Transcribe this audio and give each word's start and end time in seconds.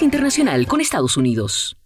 Internacional 0.00 0.66
con 0.66 0.80
Estados 0.80 1.18
Unidos. 1.18 1.76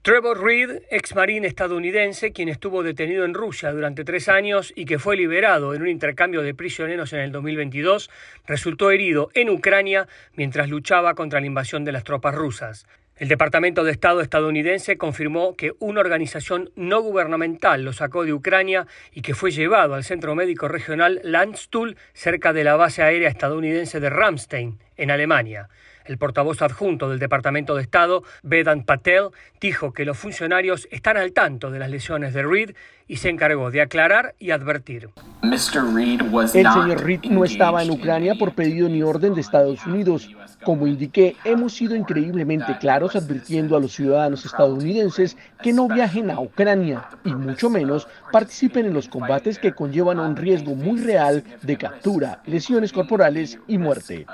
Trevor 0.00 0.42
Reed, 0.42 0.82
ex 0.90 1.14
marín 1.14 1.44
estadounidense, 1.44 2.32
quien 2.32 2.48
estuvo 2.48 2.82
detenido 2.82 3.24
en 3.24 3.34
Rusia 3.34 3.72
durante 3.72 4.04
tres 4.04 4.28
años 4.28 4.72
y 4.74 4.86
que 4.86 4.98
fue 4.98 5.16
liberado 5.16 5.74
en 5.74 5.82
un 5.82 5.88
intercambio 5.88 6.42
de 6.42 6.54
prisioneros 6.54 7.12
en 7.12 7.18
el 7.18 7.32
2022, 7.32 8.08
resultó 8.46 8.90
herido 8.90 9.28
en 9.34 9.50
Ucrania 9.50 10.08
mientras 10.34 10.70
luchaba 10.70 11.14
contra 11.14 11.40
la 11.40 11.46
invasión 11.46 11.84
de 11.84 11.92
las 11.92 12.04
tropas 12.04 12.34
rusas. 12.34 12.86
El 13.16 13.28
Departamento 13.28 13.82
de 13.82 13.92
Estado 13.92 14.20
estadounidense 14.20 14.96
confirmó 14.96 15.56
que 15.56 15.72
una 15.78 16.00
organización 16.00 16.70
no 16.76 17.00
gubernamental 17.00 17.82
lo 17.82 17.92
sacó 17.92 18.24
de 18.24 18.32
Ucrania 18.32 18.86
y 19.12 19.22
que 19.22 19.34
fue 19.34 19.50
llevado 19.50 19.94
al 19.94 20.04
Centro 20.04 20.34
Médico 20.34 20.68
Regional 20.68 21.20
Landstuhl 21.24 21.96
cerca 22.12 22.52
de 22.52 22.62
la 22.62 22.76
base 22.76 23.02
aérea 23.02 23.28
estadounidense 23.28 24.00
de 24.00 24.10
Ramstein, 24.10 24.78
en 24.96 25.10
Alemania. 25.10 25.68
El 26.06 26.18
portavoz 26.18 26.62
adjunto 26.62 27.08
del 27.08 27.18
Departamento 27.18 27.74
de 27.74 27.82
Estado, 27.82 28.22
Vedant 28.42 28.84
Patel, 28.84 29.28
dijo 29.60 29.92
que 29.92 30.04
los 30.04 30.16
funcionarios 30.16 30.86
están 30.90 31.16
al 31.16 31.32
tanto 31.32 31.70
de 31.70 31.78
las 31.78 31.90
lesiones 31.90 32.32
de 32.32 32.42
Reed 32.42 32.70
y 33.08 33.16
se 33.16 33.28
encargó 33.28 33.70
de 33.70 33.82
aclarar 33.82 34.34
y 34.38 34.50
advertir. 34.50 35.10
El 35.42 35.58
señor 35.58 37.04
Reed 37.04 37.24
no 37.30 37.44
estaba 37.44 37.82
en 37.82 37.90
Ucrania 37.90 38.34
por 38.38 38.54
pedido 38.54 38.88
ni 38.88 39.02
orden 39.02 39.34
de 39.34 39.40
Estados 39.40 39.84
Unidos. 39.86 40.28
Como 40.64 40.86
indiqué, 40.86 41.36
hemos 41.44 41.74
sido 41.74 41.94
increíblemente 41.94 42.76
claros 42.78 43.14
advirtiendo 43.14 43.76
a 43.76 43.80
los 43.80 43.92
ciudadanos 43.92 44.44
estadounidenses 44.44 45.36
que 45.62 45.72
no 45.72 45.88
viajen 45.88 46.30
a 46.30 46.40
Ucrania 46.40 47.08
y 47.24 47.34
mucho 47.34 47.70
menos 47.70 48.08
participen 48.32 48.86
en 48.86 48.94
los 48.94 49.08
combates 49.08 49.58
que 49.58 49.72
conllevan 49.72 50.18
un 50.18 50.36
riesgo 50.36 50.74
muy 50.74 51.00
real 51.00 51.44
de 51.62 51.76
captura, 51.76 52.42
lesiones 52.46 52.92
corporales 52.92 53.58
y 53.68 53.78
muerte. 53.78 54.26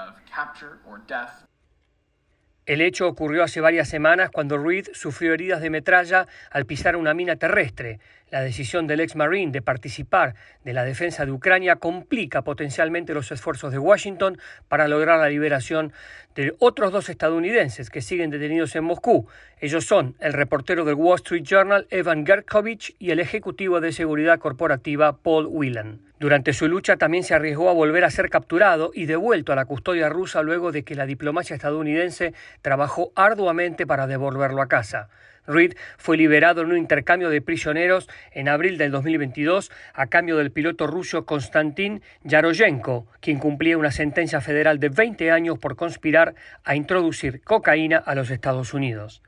El 2.64 2.80
hecho 2.80 3.08
ocurrió 3.08 3.42
hace 3.42 3.60
varias 3.60 3.88
semanas 3.88 4.30
cuando 4.30 4.56
Reed 4.56 4.86
sufrió 4.92 5.34
heridas 5.34 5.60
de 5.60 5.68
metralla 5.68 6.28
al 6.52 6.64
pisar 6.64 6.94
una 6.94 7.12
mina 7.12 7.34
terrestre. 7.34 7.98
La 8.30 8.40
decisión 8.40 8.86
del 8.86 9.00
ex 9.00 9.16
Marine 9.16 9.50
de 9.50 9.62
participar 9.62 10.36
de 10.62 10.72
la 10.72 10.84
defensa 10.84 11.26
de 11.26 11.32
Ucrania 11.32 11.76
complica 11.76 12.42
potencialmente 12.42 13.14
los 13.14 13.32
esfuerzos 13.32 13.72
de 13.72 13.80
Washington 13.80 14.38
para 14.68 14.86
lograr 14.86 15.18
la 15.18 15.28
liberación 15.28 15.92
de 16.34 16.54
otros 16.58 16.92
dos 16.92 17.08
estadounidenses 17.08 17.90
que 17.90 18.02
siguen 18.02 18.30
detenidos 18.30 18.74
en 18.76 18.84
Moscú. 18.84 19.26
Ellos 19.60 19.84
son 19.84 20.14
el 20.20 20.32
reportero 20.32 20.84
del 20.84 20.94
Wall 20.94 21.16
Street 21.16 21.44
Journal 21.44 21.86
Evan 21.90 22.26
Gerkovich 22.26 22.94
y 22.98 23.10
el 23.10 23.20
ejecutivo 23.20 23.80
de 23.80 23.92
seguridad 23.92 24.38
corporativa 24.38 25.16
Paul 25.16 25.46
Whelan. 25.46 26.00
Durante 26.18 26.52
su 26.52 26.68
lucha 26.68 26.96
también 26.96 27.24
se 27.24 27.34
arriesgó 27.34 27.68
a 27.68 27.74
volver 27.74 28.04
a 28.04 28.10
ser 28.10 28.30
capturado 28.30 28.92
y 28.94 29.06
devuelto 29.06 29.52
a 29.52 29.56
la 29.56 29.64
custodia 29.64 30.08
rusa 30.08 30.42
luego 30.42 30.70
de 30.70 30.84
que 30.84 30.94
la 30.94 31.06
diplomacia 31.06 31.56
estadounidense 31.56 32.32
trabajó 32.62 33.10
arduamente 33.16 33.86
para 33.86 34.06
devolverlo 34.06 34.62
a 34.62 34.68
casa. 34.68 35.08
Reed 35.46 35.74
fue 35.98 36.16
liberado 36.16 36.62
en 36.62 36.70
un 36.70 36.78
intercambio 36.78 37.28
de 37.28 37.42
prisioneros 37.42 38.08
en 38.32 38.48
abril 38.48 38.78
del 38.78 38.92
2022 38.92 39.70
a 39.92 40.06
cambio 40.06 40.36
del 40.36 40.52
piloto 40.52 40.86
ruso 40.86 41.26
Konstantin 41.26 42.02
Yaroyenko, 42.22 43.06
quien 43.20 43.38
cumplía 43.38 43.78
una 43.78 43.90
sentencia 43.90 44.40
federal 44.40 44.78
de 44.78 44.88
20 44.88 45.30
años 45.30 45.58
por 45.58 45.76
conspirar 45.76 46.34
a 46.64 46.76
introducir 46.76 47.42
cocaína 47.42 47.98
a 47.98 48.14
los 48.14 48.30
Estados 48.30 48.72
Unidos. 48.72 49.22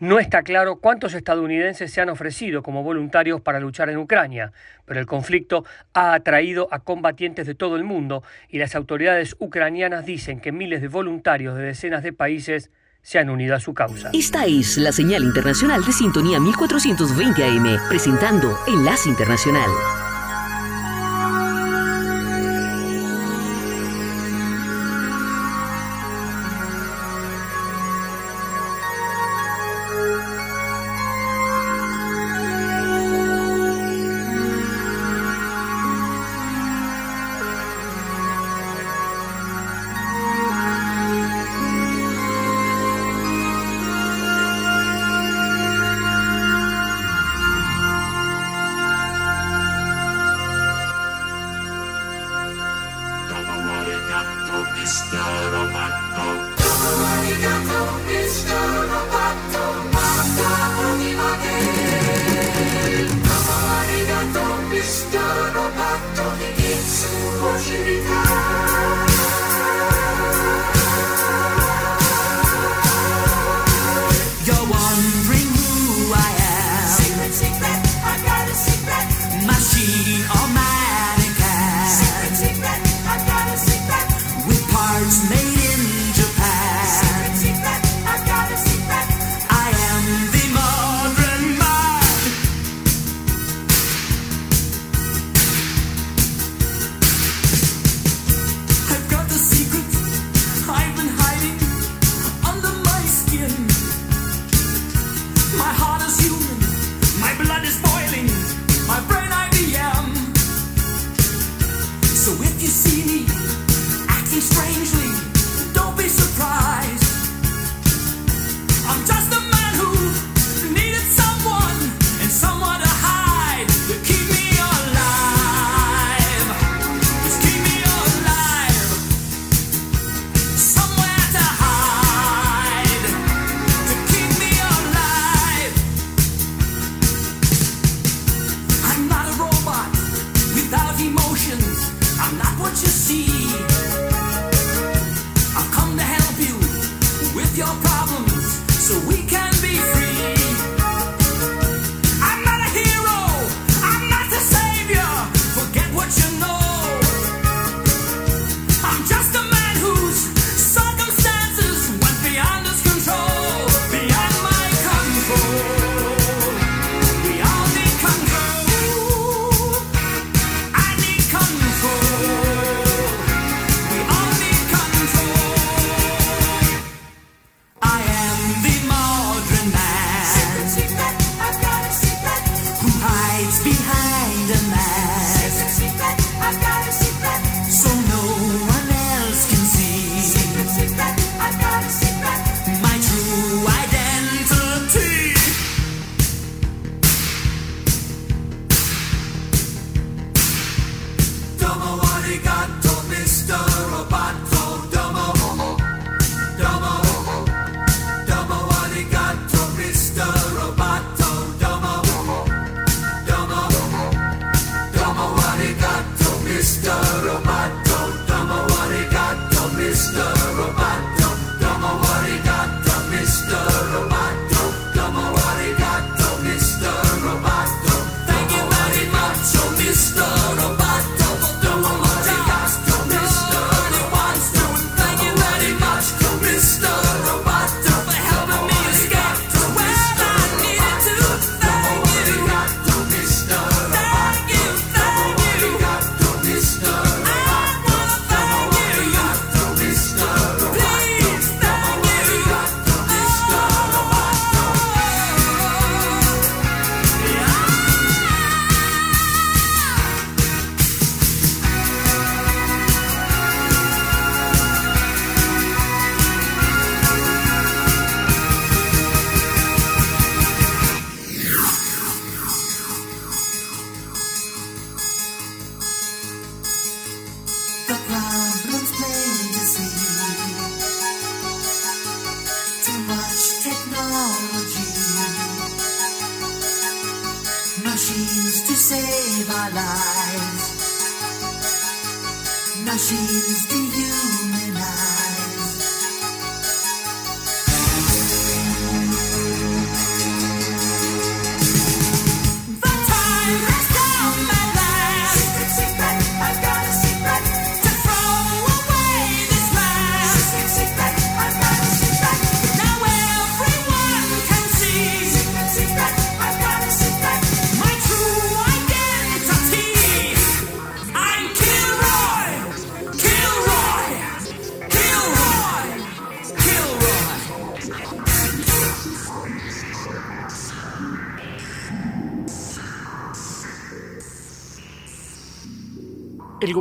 No 0.00 0.18
está 0.18 0.42
claro 0.42 0.80
cuántos 0.80 1.14
estadounidenses 1.14 1.92
se 1.92 2.00
han 2.00 2.08
ofrecido 2.08 2.64
como 2.64 2.82
voluntarios 2.82 3.40
para 3.40 3.60
luchar 3.60 3.88
en 3.90 3.96
Ucrania, 3.96 4.52
pero 4.84 4.98
el 4.98 5.06
conflicto 5.06 5.64
ha 5.92 6.14
atraído 6.14 6.66
a 6.72 6.80
combatientes 6.80 7.46
de 7.46 7.54
todo 7.54 7.76
el 7.76 7.84
mundo 7.84 8.24
y 8.48 8.58
las 8.58 8.74
autoridades 8.74 9.36
ucranianas 9.38 10.04
dicen 10.04 10.40
que 10.40 10.50
miles 10.50 10.82
de 10.82 10.88
voluntarios 10.88 11.56
de 11.56 11.62
decenas 11.62 12.02
de 12.02 12.12
países 12.12 12.72
se 13.04 13.18
han 13.18 13.28
unido 13.30 13.54
a 13.54 13.60
su 13.60 13.74
causa. 13.74 14.10
Esta 14.12 14.46
es 14.46 14.78
la 14.78 14.90
señal 14.90 15.22
internacional 15.22 15.84
de 15.84 15.92
sintonía 15.92 16.40
1420 16.40 17.44
AM, 17.44 17.78
presentando 17.88 18.58
Enlace 18.66 19.10
Internacional. 19.10 19.70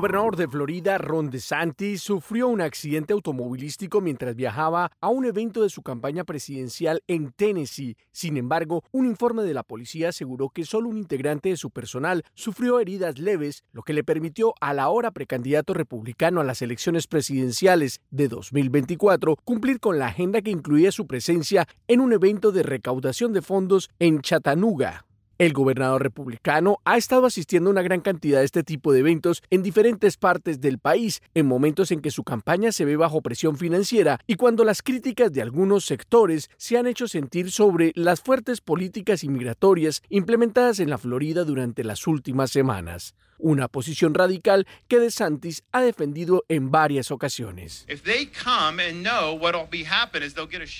Gobernador 0.03 0.35
de 0.35 0.49
Florida, 0.49 0.97
Ron 0.97 1.29
DeSantis, 1.29 2.01
sufrió 2.01 2.49
un 2.49 2.59
accidente 2.59 3.13
automovilístico 3.13 4.01
mientras 4.01 4.35
viajaba 4.35 4.91
a 4.99 5.07
un 5.07 5.23
evento 5.23 5.63
de 5.63 5.69
su 5.69 5.81
campaña 5.81 6.25
presidencial 6.25 7.01
en 7.07 7.31
Tennessee. 7.31 7.95
Sin 8.11 8.35
embargo, 8.35 8.83
un 8.91 9.05
informe 9.05 9.43
de 9.43 9.53
la 9.53 9.63
policía 9.63 10.09
aseguró 10.09 10.49
que 10.49 10.65
solo 10.65 10.89
un 10.89 10.97
integrante 10.97 11.47
de 11.47 11.55
su 11.55 11.71
personal 11.71 12.25
sufrió 12.33 12.81
heridas 12.81 13.17
leves, 13.17 13.63
lo 13.71 13.81
que 13.81 13.93
le 13.93 14.03
permitió 14.03 14.55
al 14.59 14.79
ahora 14.79 15.11
precandidato 15.11 15.73
republicano 15.73 16.41
a 16.41 16.43
las 16.43 16.61
elecciones 16.61 17.07
presidenciales 17.07 18.01
de 18.11 18.27
2024 18.27 19.37
cumplir 19.45 19.79
con 19.79 19.99
la 19.99 20.07
agenda 20.07 20.41
que 20.41 20.51
incluía 20.51 20.91
su 20.91 21.07
presencia 21.07 21.65
en 21.87 22.01
un 22.01 22.11
evento 22.11 22.51
de 22.51 22.63
recaudación 22.63 23.31
de 23.31 23.41
fondos 23.41 23.89
en 23.99 24.19
Chattanooga. 24.19 25.05
El 25.39 25.53
gobernador 25.53 26.03
republicano 26.03 26.77
ha 26.85 26.95
estado 26.95 27.25
asistiendo 27.25 27.69
a 27.69 27.71
una 27.71 27.81
gran 27.81 28.01
cantidad 28.01 28.39
de 28.39 28.45
este 28.45 28.63
tipo 28.63 28.93
de 28.93 28.99
eventos 28.99 29.41
en 29.49 29.63
diferentes 29.63 30.15
partes 30.17 30.61
del 30.61 30.77
país, 30.77 31.23
en 31.33 31.47
momentos 31.47 31.91
en 31.91 32.01
que 32.01 32.11
su 32.11 32.23
campaña 32.23 32.71
se 32.71 32.85
ve 32.85 32.97
bajo 32.97 33.21
presión 33.21 33.57
financiera 33.57 34.19
y 34.27 34.35
cuando 34.35 34.63
las 34.63 34.83
críticas 34.83 35.33
de 35.33 35.41
algunos 35.41 35.85
sectores 35.85 36.51
se 36.57 36.77
han 36.77 36.85
hecho 36.85 37.07
sentir 37.07 37.51
sobre 37.51 37.93
las 37.95 38.21
fuertes 38.21 38.61
políticas 38.61 39.23
inmigratorias 39.23 40.03
implementadas 40.09 40.79
en 40.79 40.91
la 40.91 40.99
Florida 40.99 41.43
durante 41.43 41.83
las 41.83 42.05
últimas 42.05 42.51
semanas 42.51 43.15
una 43.43 43.67
posición 43.67 44.13
radical 44.13 44.65
que 44.87 44.99
DeSantis 44.99 45.63
ha 45.71 45.81
defendido 45.81 46.45
en 46.47 46.71
varias 46.71 47.11
ocasiones. 47.11 47.85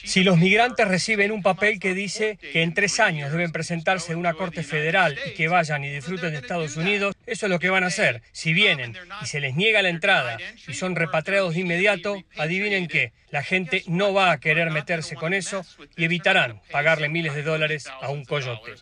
Si 0.06 0.24
los 0.24 0.38
migrantes 0.38 0.88
reciben 0.88 1.32
un 1.32 1.44
papel 1.44 1.80
que 1.80 1.94
dice 1.94 2.40
que 2.42 2.64
en 2.64 2.74
tres 2.74 3.00
años 3.00 3.32
deben 3.32 3.52
presentarse 3.52 4.14
en 4.14 4.18
una 4.18 4.34
corte 4.34 4.64
federal 4.64 5.20
y 5.28 5.34
que 5.34 5.50
vayan 5.50 5.84
y 5.84 5.90
disfruten 5.90 6.32
de 6.32 6.38
Estados 6.38 6.78
Unidos, 6.78 7.16
eso 7.26 7.46
es 7.46 7.50
lo 7.50 7.60
que 7.60 7.70
van 7.70 7.84
a 7.84 7.88
hacer. 7.88 8.22
Si 8.32 8.54
vienen 8.54 8.96
y 9.22 9.26
se 9.26 9.42
les 9.42 9.56
niega 9.56 9.82
la 9.82 9.90
entrada 9.90 10.38
y 10.68 10.74
son 10.74 10.96
repatriados 10.96 11.54
de 11.56 11.62
inmediato, 11.62 12.24
adivinen 12.38 12.88
qué, 12.88 13.12
la 13.30 13.44
gente 13.44 13.84
no 13.88 14.14
va 14.14 14.32
a 14.32 14.40
querer 14.40 14.72
meterse 14.72 15.16
con 15.16 15.34
eso 15.34 15.66
y 15.98 16.06
evitarán 16.06 16.62
pagarle 16.72 17.10
miles 17.10 17.36
de 17.36 17.44
dólares 17.44 17.88
a 18.02 18.10
un 18.10 18.24
coyote. 18.24 18.74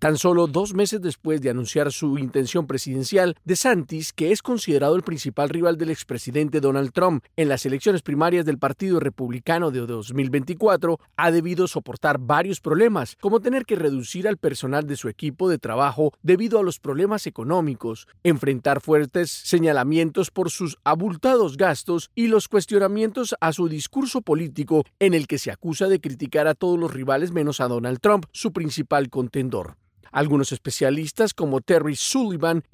Tan 0.00 0.16
solo 0.16 0.46
dos 0.46 0.72
meses 0.72 1.02
después 1.02 1.42
de 1.42 1.50
anunciar 1.50 1.92
su 1.92 2.16
intención 2.16 2.66
presidencial, 2.66 3.36
DeSantis, 3.44 4.14
que 4.14 4.32
es 4.32 4.40
considerado 4.40 4.96
el 4.96 5.02
principal 5.02 5.50
rival 5.50 5.76
del 5.76 5.90
expresidente 5.90 6.62
Donald 6.62 6.92
Trump 6.92 7.22
en 7.36 7.50
las 7.50 7.66
elecciones 7.66 8.00
primarias 8.00 8.46
del 8.46 8.56
Partido 8.56 8.98
Republicano 8.98 9.70
de 9.70 9.80
2024, 9.80 10.98
ha 11.18 11.30
debido 11.30 11.68
soportar 11.68 12.18
varios 12.18 12.60
problemas, 12.62 13.18
como 13.20 13.40
tener 13.40 13.66
que 13.66 13.76
reducir 13.76 14.26
al 14.26 14.38
personal 14.38 14.86
de 14.86 14.96
su 14.96 15.10
equipo 15.10 15.50
de 15.50 15.58
trabajo 15.58 16.14
debido 16.22 16.58
a 16.58 16.62
los 16.62 16.78
problemas 16.78 17.26
económicos, 17.26 18.08
enfrentar 18.24 18.80
fuertes 18.80 19.30
señalamientos 19.30 20.30
por 20.30 20.48
sus 20.48 20.78
abultados 20.82 21.58
gastos 21.58 22.10
y 22.14 22.28
los 22.28 22.48
cuestionamientos 22.48 23.34
a 23.38 23.52
su 23.52 23.68
discurso 23.68 24.22
político 24.22 24.82
en 24.98 25.12
el 25.12 25.26
que 25.26 25.36
se 25.36 25.50
acusa 25.50 25.88
de 25.88 26.00
criticar 26.00 26.46
a 26.46 26.54
todos 26.54 26.78
los 26.78 26.94
rivales 26.94 27.32
menos 27.32 27.60
a 27.60 27.68
Donald 27.68 28.00
Trump, 28.00 28.24
su 28.32 28.54
principal 28.54 29.10
contendor. 29.10 29.76
Algunos 30.10 30.52
especialistas 30.52 31.34
como 31.34 31.60
Terry 31.60 31.96
Sullivan, 31.96 32.64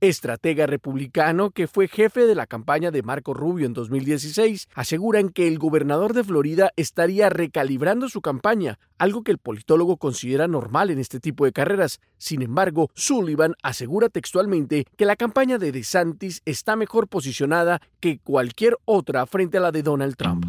estratega 0.00 0.66
republicano 0.66 1.50
que 1.50 1.66
fue 1.66 1.88
jefe 1.88 2.26
de 2.26 2.34
la 2.34 2.46
campaña 2.46 2.90
de 2.90 3.02
Marco 3.02 3.34
Rubio 3.34 3.66
en 3.66 3.72
2016, 3.72 4.68
aseguran 4.74 5.30
que 5.30 5.48
el 5.48 5.58
gobernador 5.58 6.12
de 6.12 6.24
Florida 6.24 6.70
estaría 6.76 7.30
recalibrando 7.30 8.08
su 8.08 8.20
campaña, 8.20 8.78
algo 8.98 9.22
que 9.22 9.32
el 9.32 9.38
politólogo 9.38 9.96
considera 9.96 10.48
normal 10.48 10.90
en 10.90 10.98
este 10.98 11.20
tipo 11.20 11.44
de 11.44 11.52
carreras. 11.52 12.00
Sin 12.18 12.42
embargo, 12.42 12.90
Sullivan 12.94 13.54
asegura 13.62 14.08
textualmente 14.08 14.86
que 14.96 15.06
la 15.06 15.16
campaña 15.16 15.58
de 15.58 15.72
DeSantis 15.72 16.42
está 16.44 16.76
mejor 16.76 17.08
posicionada 17.08 17.80
que 18.00 18.18
cualquier 18.18 18.76
otra 18.84 19.26
frente 19.26 19.58
a 19.58 19.60
la 19.60 19.72
de 19.72 19.82
Donald 19.82 20.16
Trump. 20.16 20.44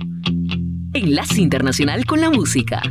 Enlace 0.94 1.42
Internacional 1.42 2.06
con 2.06 2.22
la 2.22 2.30
Música. 2.30 2.82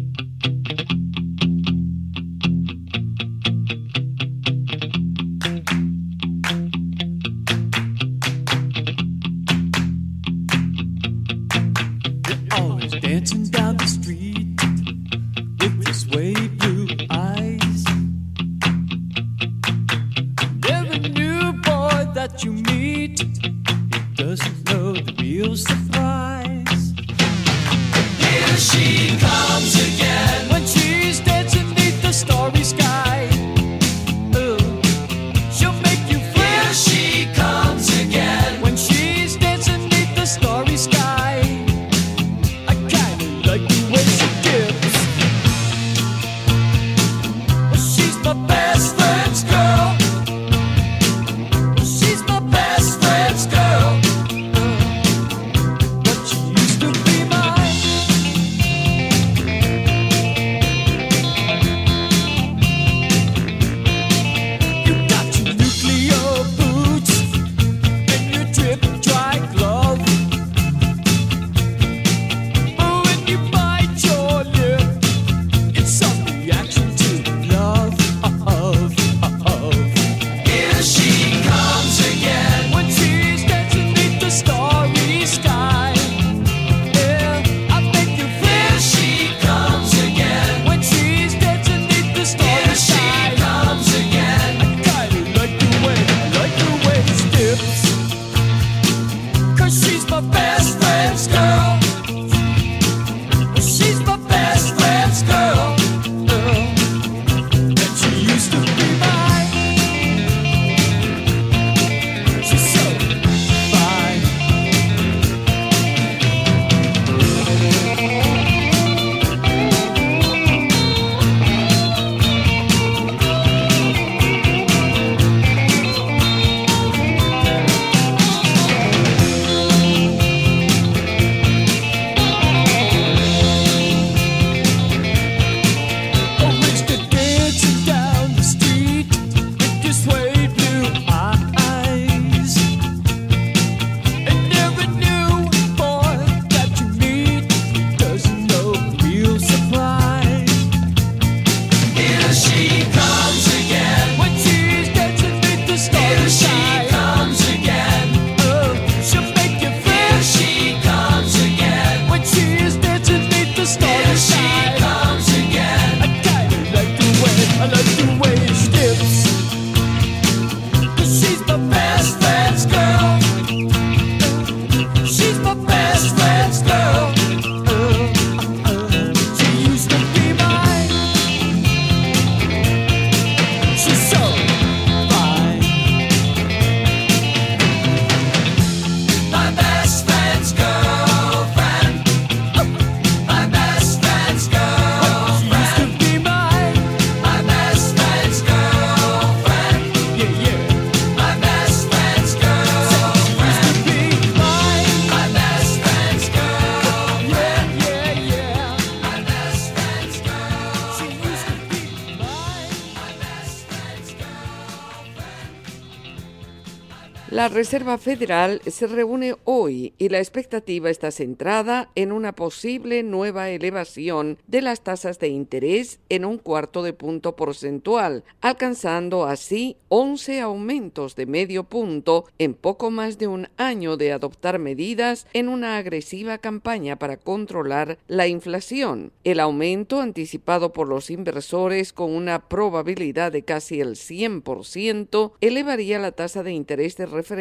La 217.47 217.53
Reserva 217.53 217.97
Federal 217.97 218.61
se 218.67 218.89
reúne 218.89 219.37
hoy 219.45 219.95
y 219.99 220.09
la 220.09 220.19
expectativa 220.19 220.91
está 220.91 221.13
centrada 221.13 221.91
en 221.95 222.11
una 222.11 222.35
posible 222.35 223.05
nueva 223.05 223.51
elevación 223.51 224.39
de 224.49 224.63
las 224.63 224.81
tasas 224.81 225.21
de 225.21 225.29
interés 225.29 226.01
en 226.09 226.25
un 226.25 226.39
cuarto 226.39 226.83
de 226.83 226.93
punto 226.93 227.37
porcentual, 227.37 228.25
alcanzando 228.41 229.27
así 229.27 229.77
11 229.91 230.41
aumentos 230.41 231.15
de 231.15 231.27
medio 231.27 231.63
punto 231.63 232.25
en 232.39 232.53
poco 232.53 232.91
más 232.91 233.17
de 233.17 233.29
un 233.29 233.47
año 233.57 233.97
de 233.97 234.11
adoptar 234.11 234.59
medidas 234.59 235.29
en 235.33 235.49
una 235.49 235.77
agresiva 235.77 236.39
campaña 236.39 236.97
para 236.97 237.17
controlar 237.17 237.97
la 238.09 238.27
inflación. 238.27 239.13
El 239.23 239.39
aumento 239.39 240.01
anticipado 240.01 240.73
por 240.73 240.89
los 240.89 241.11
inversores 241.11 241.93
con 241.93 242.13
una 242.13 242.49
probabilidad 242.49 243.31
de 243.31 243.45
casi 243.45 243.81
el 243.81 243.91
100% 243.91 245.31
elevaría 245.41 246.01
la 246.01 246.11
tasa 246.11 246.43
de 246.43 246.51
interés 246.51 246.97
de 246.97 247.07
referencia 247.07 247.36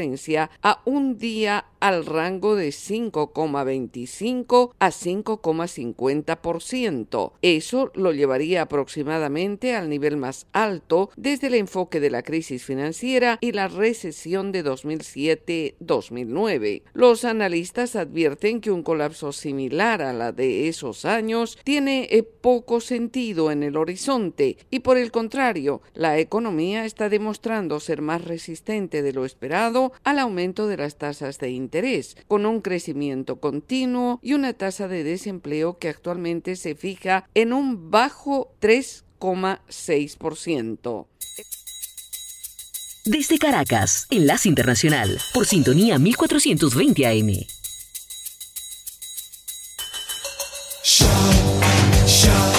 a 0.62 0.82
un 0.86 1.18
día 1.18 1.66
al 1.80 2.06
rango 2.06 2.56
de 2.56 2.68
5,25 2.70 4.74
a 4.80 4.90
5,50%. 4.90 7.32
Eso 7.42 7.92
lo 7.94 8.12
llevaría 8.12 8.62
aproximadamente 8.64 9.76
al 9.76 9.90
nivel 9.90 10.18
más 10.18 10.48
alto 10.52 11.12
desde 11.16 11.48
el 11.48 11.54
enfoque 11.56 12.00
de 12.00 12.10
la 12.10 12.24
crisis 12.24 12.66
financiera 12.66 13.38
y 13.40 13.52
la 13.52 13.68
recesión 13.68 14.52
de 14.52 14.66
2007-2009. 14.66 16.82
Los 16.94 17.24
analistas 17.24 17.96
advierten 17.96 18.62
que 18.62 18.72
un 18.72 18.82
colapso 18.82 19.32
similar 19.32 20.02
a 20.02 20.12
la 20.12 20.32
de 20.32 20.68
esos 20.68 21.06
años 21.06 21.60
tiene 21.64 22.08
eh, 22.10 22.24
poco 22.24 22.82
sentido 22.82 23.52
en 23.52 23.62
el 23.64 23.78
horizonte 23.78 24.58
y 24.72 24.80
por 24.80 24.98
el 24.98 25.12
contrario, 25.12 25.84
la 25.94 26.18
economía 26.20 26.86
está 26.86 27.10
demostrando 27.10 27.80
ser 27.80 28.02
más 28.02 28.26
resistente 28.26 29.04
de 29.04 29.14
lo 29.14 29.24
esperado 29.24 29.85
al 30.04 30.20
aumento 30.20 30.68
de 30.68 30.78
las 30.78 30.98
tasas 30.98 31.40
de 31.40 31.50
interés, 31.52 32.18
con 32.28 32.46
un 32.46 32.62
crecimiento 32.62 33.40
continuo 33.40 34.20
y 34.22 34.34
una 34.34 34.54
tasa 34.54 34.88
de 34.88 35.04
desempleo 35.04 35.78
que 35.78 35.90
actualmente 35.90 36.56
se 36.56 36.76
fija 36.76 37.28
en 37.34 37.52
un 37.54 37.90
bajo 37.92 38.54
3,6%. 38.62 41.08
Desde 43.06 43.38
Caracas, 43.38 44.08
Enlace 44.10 44.50
Internacional, 44.50 45.22
por 45.32 45.46
sintonía 45.46 46.00
1420 46.00 47.06
AM. 47.06 47.46
Show, 50.84 51.08
show. 52.08 52.55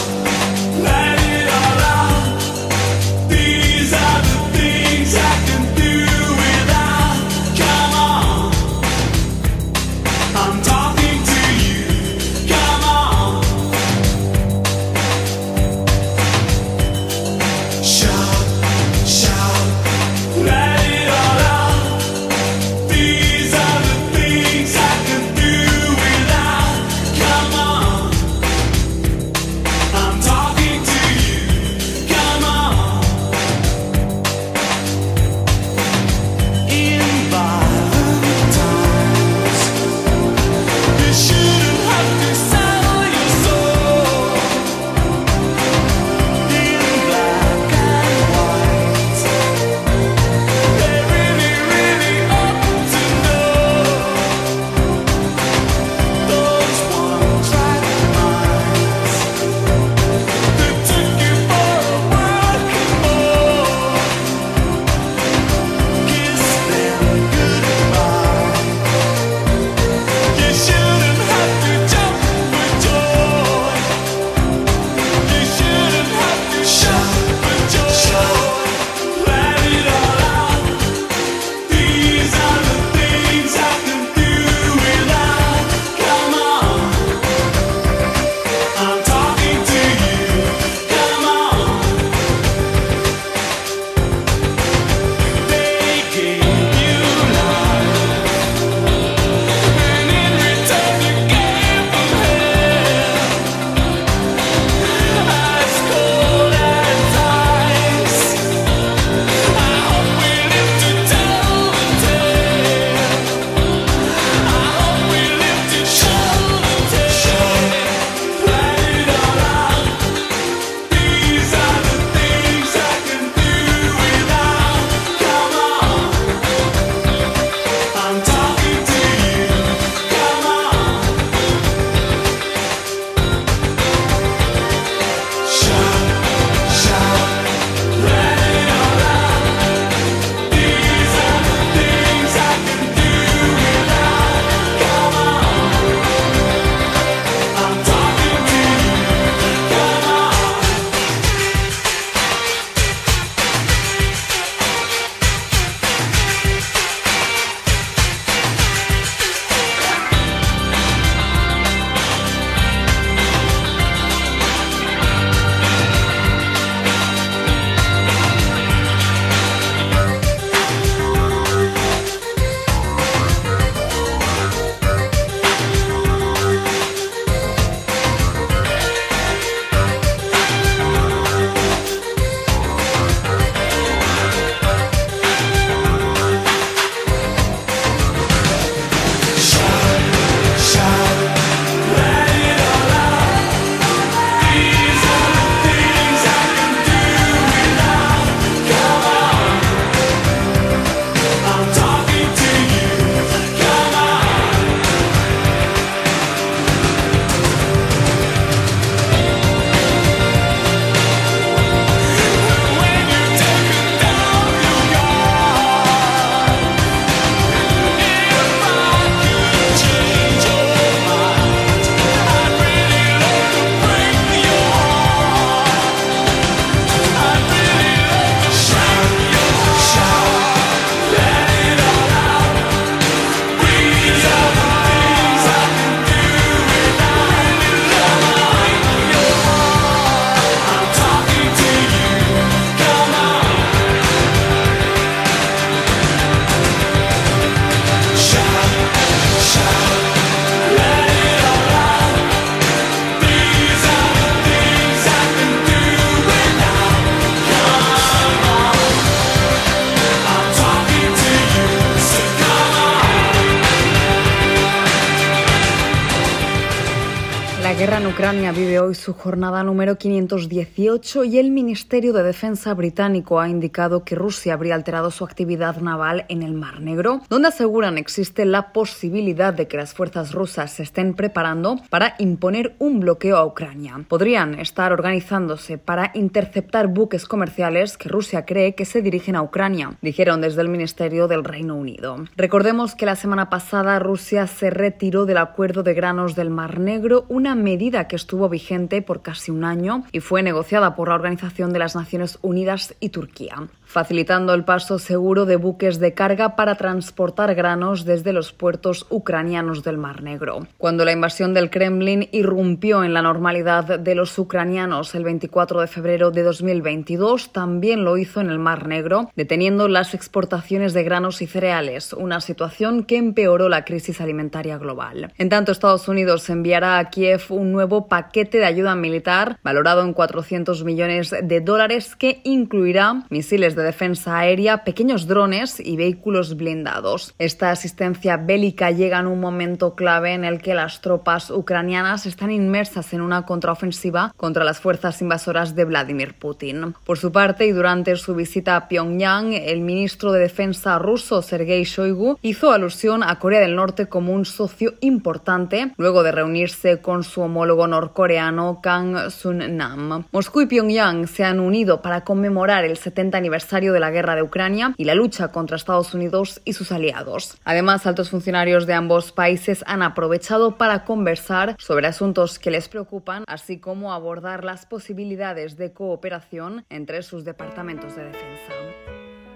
Ucrania 267.86 268.50
vive 268.50 268.80
hoy 268.80 268.94
su 268.96 269.12
jornada 269.12 269.62
número 269.62 269.96
518 269.96 271.24
y 271.24 271.38
el 271.38 271.52
Ministerio 271.52 272.12
de 272.12 272.24
Defensa 272.24 272.74
británico 272.74 273.38
ha 273.38 273.48
indicado 273.48 274.02
que 274.02 274.16
Rusia 274.16 274.54
habría 274.54 274.74
alterado 274.74 275.12
su 275.12 275.24
actividad 275.24 275.76
naval 275.76 276.26
en 276.28 276.42
el 276.42 276.52
Mar 276.52 276.80
Negro, 276.80 277.20
donde 277.30 277.48
aseguran 277.48 277.96
existe 277.96 278.44
la 278.44 278.72
posibilidad 278.72 279.54
de 279.54 279.68
que 279.68 279.76
las 279.76 279.94
fuerzas 279.94 280.32
rusas 280.32 280.72
se 280.72 280.82
estén 280.82 281.14
preparando 281.14 281.76
para 281.88 282.16
imponer 282.18 282.74
un 282.80 282.98
bloqueo 282.98 283.36
a 283.36 283.46
Ucrania. 283.46 284.04
Podrían 284.08 284.58
estar 284.58 284.92
organizándose 284.92 285.78
para 285.78 286.10
interceptar 286.14 286.88
buques 286.88 287.26
comerciales 287.26 287.96
que 287.96 288.08
Rusia 288.08 288.44
cree 288.44 288.74
que 288.74 288.84
se 288.84 289.00
dirigen 289.00 289.36
a 289.36 289.42
Ucrania, 289.42 289.96
dijeron 290.02 290.40
desde 290.40 290.62
el 290.62 290.68
Ministerio 290.68 291.28
del 291.28 291.44
Reino 291.44 291.76
Unido. 291.76 292.16
Recordemos 292.36 292.96
que 292.96 293.06
la 293.06 293.16
semana 293.16 293.48
pasada 293.48 294.00
Rusia 294.00 294.48
se 294.48 294.70
retiró 294.70 295.24
del 295.24 295.38
acuerdo 295.38 295.84
de 295.84 295.94
granos 295.94 296.34
del 296.34 296.50
Mar 296.50 296.80
Negro, 296.80 297.26
una 297.28 297.54
medida 297.54 297.75
que 298.08 298.16
estuvo 298.16 298.48
vigente 298.48 299.02
por 299.02 299.22
casi 299.22 299.50
un 299.50 299.64
año 299.64 300.04
y 300.12 300.20
fue 300.20 300.42
negociada 300.42 300.94
por 300.94 301.08
la 301.08 301.14
Organización 301.14 301.72
de 301.72 301.78
las 301.78 301.94
Naciones 301.94 302.38
Unidas 302.42 302.94
y 303.00 303.10
Turquía 303.10 303.68
facilitando 303.86 304.52
el 304.52 304.64
paso 304.64 304.98
seguro 304.98 305.46
de 305.46 305.56
buques 305.56 305.98
de 306.00 306.12
carga 306.12 306.56
para 306.56 306.74
transportar 306.74 307.54
granos 307.54 308.04
desde 308.04 308.32
los 308.32 308.52
puertos 308.52 309.06
ucranianos 309.08 309.82
del 309.84 309.96
Mar 309.96 310.22
Negro. 310.22 310.66
Cuando 310.76 311.04
la 311.04 311.12
invasión 311.12 311.54
del 311.54 311.70
Kremlin 311.70 312.28
irrumpió 312.32 313.04
en 313.04 313.14
la 313.14 313.22
normalidad 313.22 313.98
de 313.98 314.14
los 314.14 314.36
ucranianos 314.38 315.14
el 315.14 315.24
24 315.24 315.80
de 315.80 315.86
febrero 315.86 316.30
de 316.32 316.42
2022, 316.42 317.52
también 317.52 318.04
lo 318.04 318.18
hizo 318.18 318.40
en 318.40 318.50
el 318.50 318.58
Mar 318.58 318.86
Negro, 318.88 319.30
deteniendo 319.36 319.88
las 319.88 320.14
exportaciones 320.14 320.92
de 320.92 321.04
granos 321.04 321.40
y 321.40 321.46
cereales, 321.46 322.12
una 322.12 322.40
situación 322.40 323.04
que 323.04 323.16
empeoró 323.16 323.68
la 323.68 323.84
crisis 323.84 324.20
alimentaria 324.20 324.78
global. 324.78 325.32
En 325.38 325.48
tanto, 325.48 325.70
Estados 325.70 326.08
Unidos 326.08 326.50
enviará 326.50 326.98
a 326.98 327.08
Kiev 327.10 327.42
un 327.50 327.70
nuevo 327.70 328.08
paquete 328.08 328.58
de 328.58 328.64
ayuda 328.64 328.96
militar 328.96 329.58
valorado 329.62 330.02
en 330.02 330.12
400 330.12 330.82
millones 330.84 331.34
de 331.40 331.60
dólares 331.60 332.16
que 332.16 332.40
incluirá 332.42 333.24
misiles 333.30 333.75
de 333.76 333.84
defensa 333.84 334.38
aérea, 334.38 334.84
pequeños 334.84 335.26
drones 335.26 335.78
y 335.78 335.96
vehículos 335.96 336.56
blindados. 336.56 337.34
Esta 337.38 337.70
asistencia 337.70 338.36
bélica 338.36 338.90
llega 338.90 339.20
en 339.20 339.26
un 339.26 339.40
momento 339.40 339.94
clave 339.94 340.32
en 340.32 340.44
el 340.44 340.60
que 340.60 340.74
las 340.74 341.00
tropas 341.00 341.50
ucranianas 341.50 342.26
están 342.26 342.50
inmersas 342.50 343.12
en 343.12 343.20
una 343.20 343.42
contraofensiva 343.42 344.34
contra 344.36 344.64
las 344.64 344.80
fuerzas 344.80 345.20
invasoras 345.22 345.76
de 345.76 345.84
Vladimir 345.84 346.34
Putin. 346.34 346.94
Por 347.04 347.18
su 347.18 347.30
parte, 347.32 347.66
y 347.66 347.72
durante 347.72 348.16
su 348.16 348.34
visita 348.34 348.76
a 348.76 348.88
Pyongyang, 348.88 349.52
el 349.52 349.80
ministro 349.80 350.32
de 350.32 350.40
Defensa 350.40 350.98
ruso 350.98 351.42
Sergei 351.42 351.84
Shoigu 351.84 352.38
hizo 352.42 352.72
alusión 352.72 353.22
a 353.22 353.38
Corea 353.38 353.60
del 353.60 353.76
Norte 353.76 354.08
como 354.08 354.32
un 354.32 354.44
socio 354.44 354.94
importante 355.00 355.92
luego 355.96 356.22
de 356.22 356.32
reunirse 356.32 357.00
con 357.00 357.24
su 357.24 357.42
homólogo 357.42 357.86
norcoreano 357.86 358.80
Kang 358.82 359.30
Sun-nam. 359.30 360.24
Moscú 360.32 360.62
y 360.62 360.66
Pyongyang 360.66 361.26
se 361.28 361.44
han 361.44 361.60
unido 361.60 362.02
para 362.02 362.24
conmemorar 362.24 362.84
el 362.84 362.96
70 362.96 363.36
aniversario 363.36 363.65
de 363.92 364.00
la 364.00 364.10
guerra 364.10 364.36
de 364.36 364.42
Ucrania 364.42 364.94
y 364.96 365.04
la 365.04 365.14
lucha 365.14 365.48
contra 365.48 365.76
Estados 365.76 366.14
Unidos 366.14 366.60
y 366.64 366.72
sus 366.72 366.92
aliados. 366.92 367.58
Además, 367.64 368.06
altos 368.06 368.30
funcionarios 368.30 368.86
de 368.86 368.94
ambos 368.94 369.32
países 369.32 369.82
han 369.86 370.02
aprovechado 370.02 370.78
para 370.78 371.04
conversar 371.04 371.76
sobre 371.78 372.06
asuntos 372.06 372.58
que 372.58 372.70
les 372.70 372.88
preocupan, 372.88 373.44
así 373.46 373.78
como 373.78 374.12
abordar 374.12 374.64
las 374.64 374.86
posibilidades 374.86 375.76
de 375.76 375.92
cooperación 375.92 376.84
entre 376.90 377.22
sus 377.22 377.44
departamentos 377.44 378.14
de 378.16 378.24
defensa. 378.24 378.72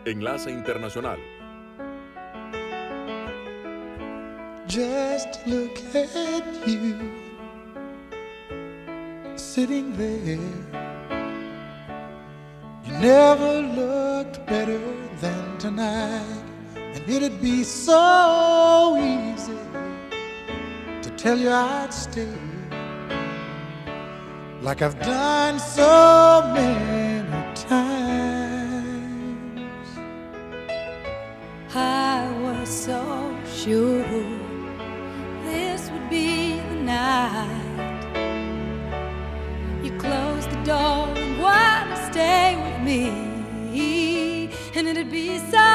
Enlace 0.05 0.51
Internacional. 0.51 1.19
Just 4.67 5.47
look 5.47 5.77
at 5.95 6.67
you, 6.67 6.97
sitting 9.37 9.93
there. 9.97 10.80
Never 13.01 13.63
looked 13.63 14.45
better 14.47 14.79
than 15.23 15.57
tonight, 15.57 16.45
and 16.77 17.09
it'd 17.09 17.41
be 17.41 17.65
so 17.65 18.99
easy 19.01 19.57
to 21.01 21.11
tell 21.17 21.39
you 21.39 21.49
I'd 21.51 21.95
stay, 21.95 22.29
like 24.61 24.83
I've 24.83 25.01
done 25.01 25.59
so 25.59 26.43
many 26.53 27.55
times. 27.55 27.89
I 31.75 32.31
was 32.43 32.69
so 32.69 33.35
sure 33.47 34.05
this 35.47 35.91
would 35.91 36.11
be 36.11 36.61
the 36.69 36.77
night. 36.85 38.03
You 39.83 39.93
closed 39.99 40.51
the 40.51 40.63
door 40.65 41.10
and 42.91 44.89
it'd 44.89 45.11
be 45.13 45.39
so. 45.39 45.70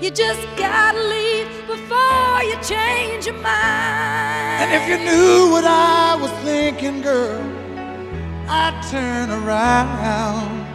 You 0.00 0.12
just 0.12 0.40
gotta 0.56 1.02
leave 1.02 1.48
before 1.66 2.42
you 2.44 2.54
change 2.62 3.26
your 3.26 3.34
mind. 3.34 4.62
And 4.62 4.70
if 4.72 4.88
you 4.88 4.96
knew 5.04 5.50
what 5.50 5.64
I 5.64 6.14
was 6.14 6.30
thinking, 6.44 7.02
girl, 7.02 7.42
I'd 8.48 8.80
turn 8.92 9.28
around. 9.28 10.66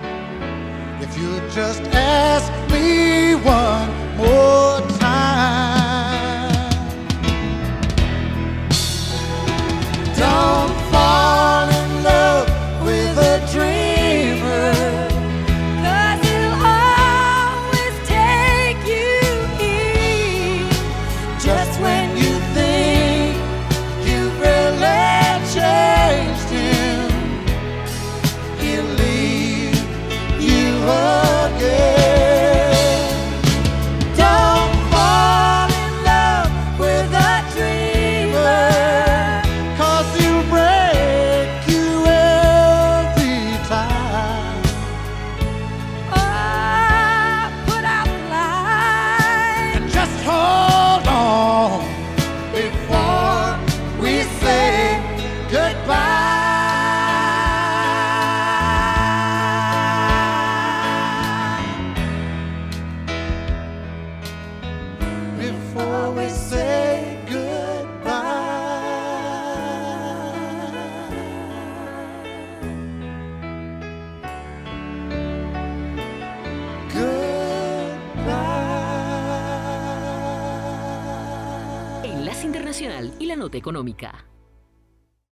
If 1.02 1.18
you'd 1.18 1.50
just 1.52 1.82
ask 1.94 2.52
me 2.70 3.36
one 3.36 4.18
more 4.18 4.82
time. 4.82 4.93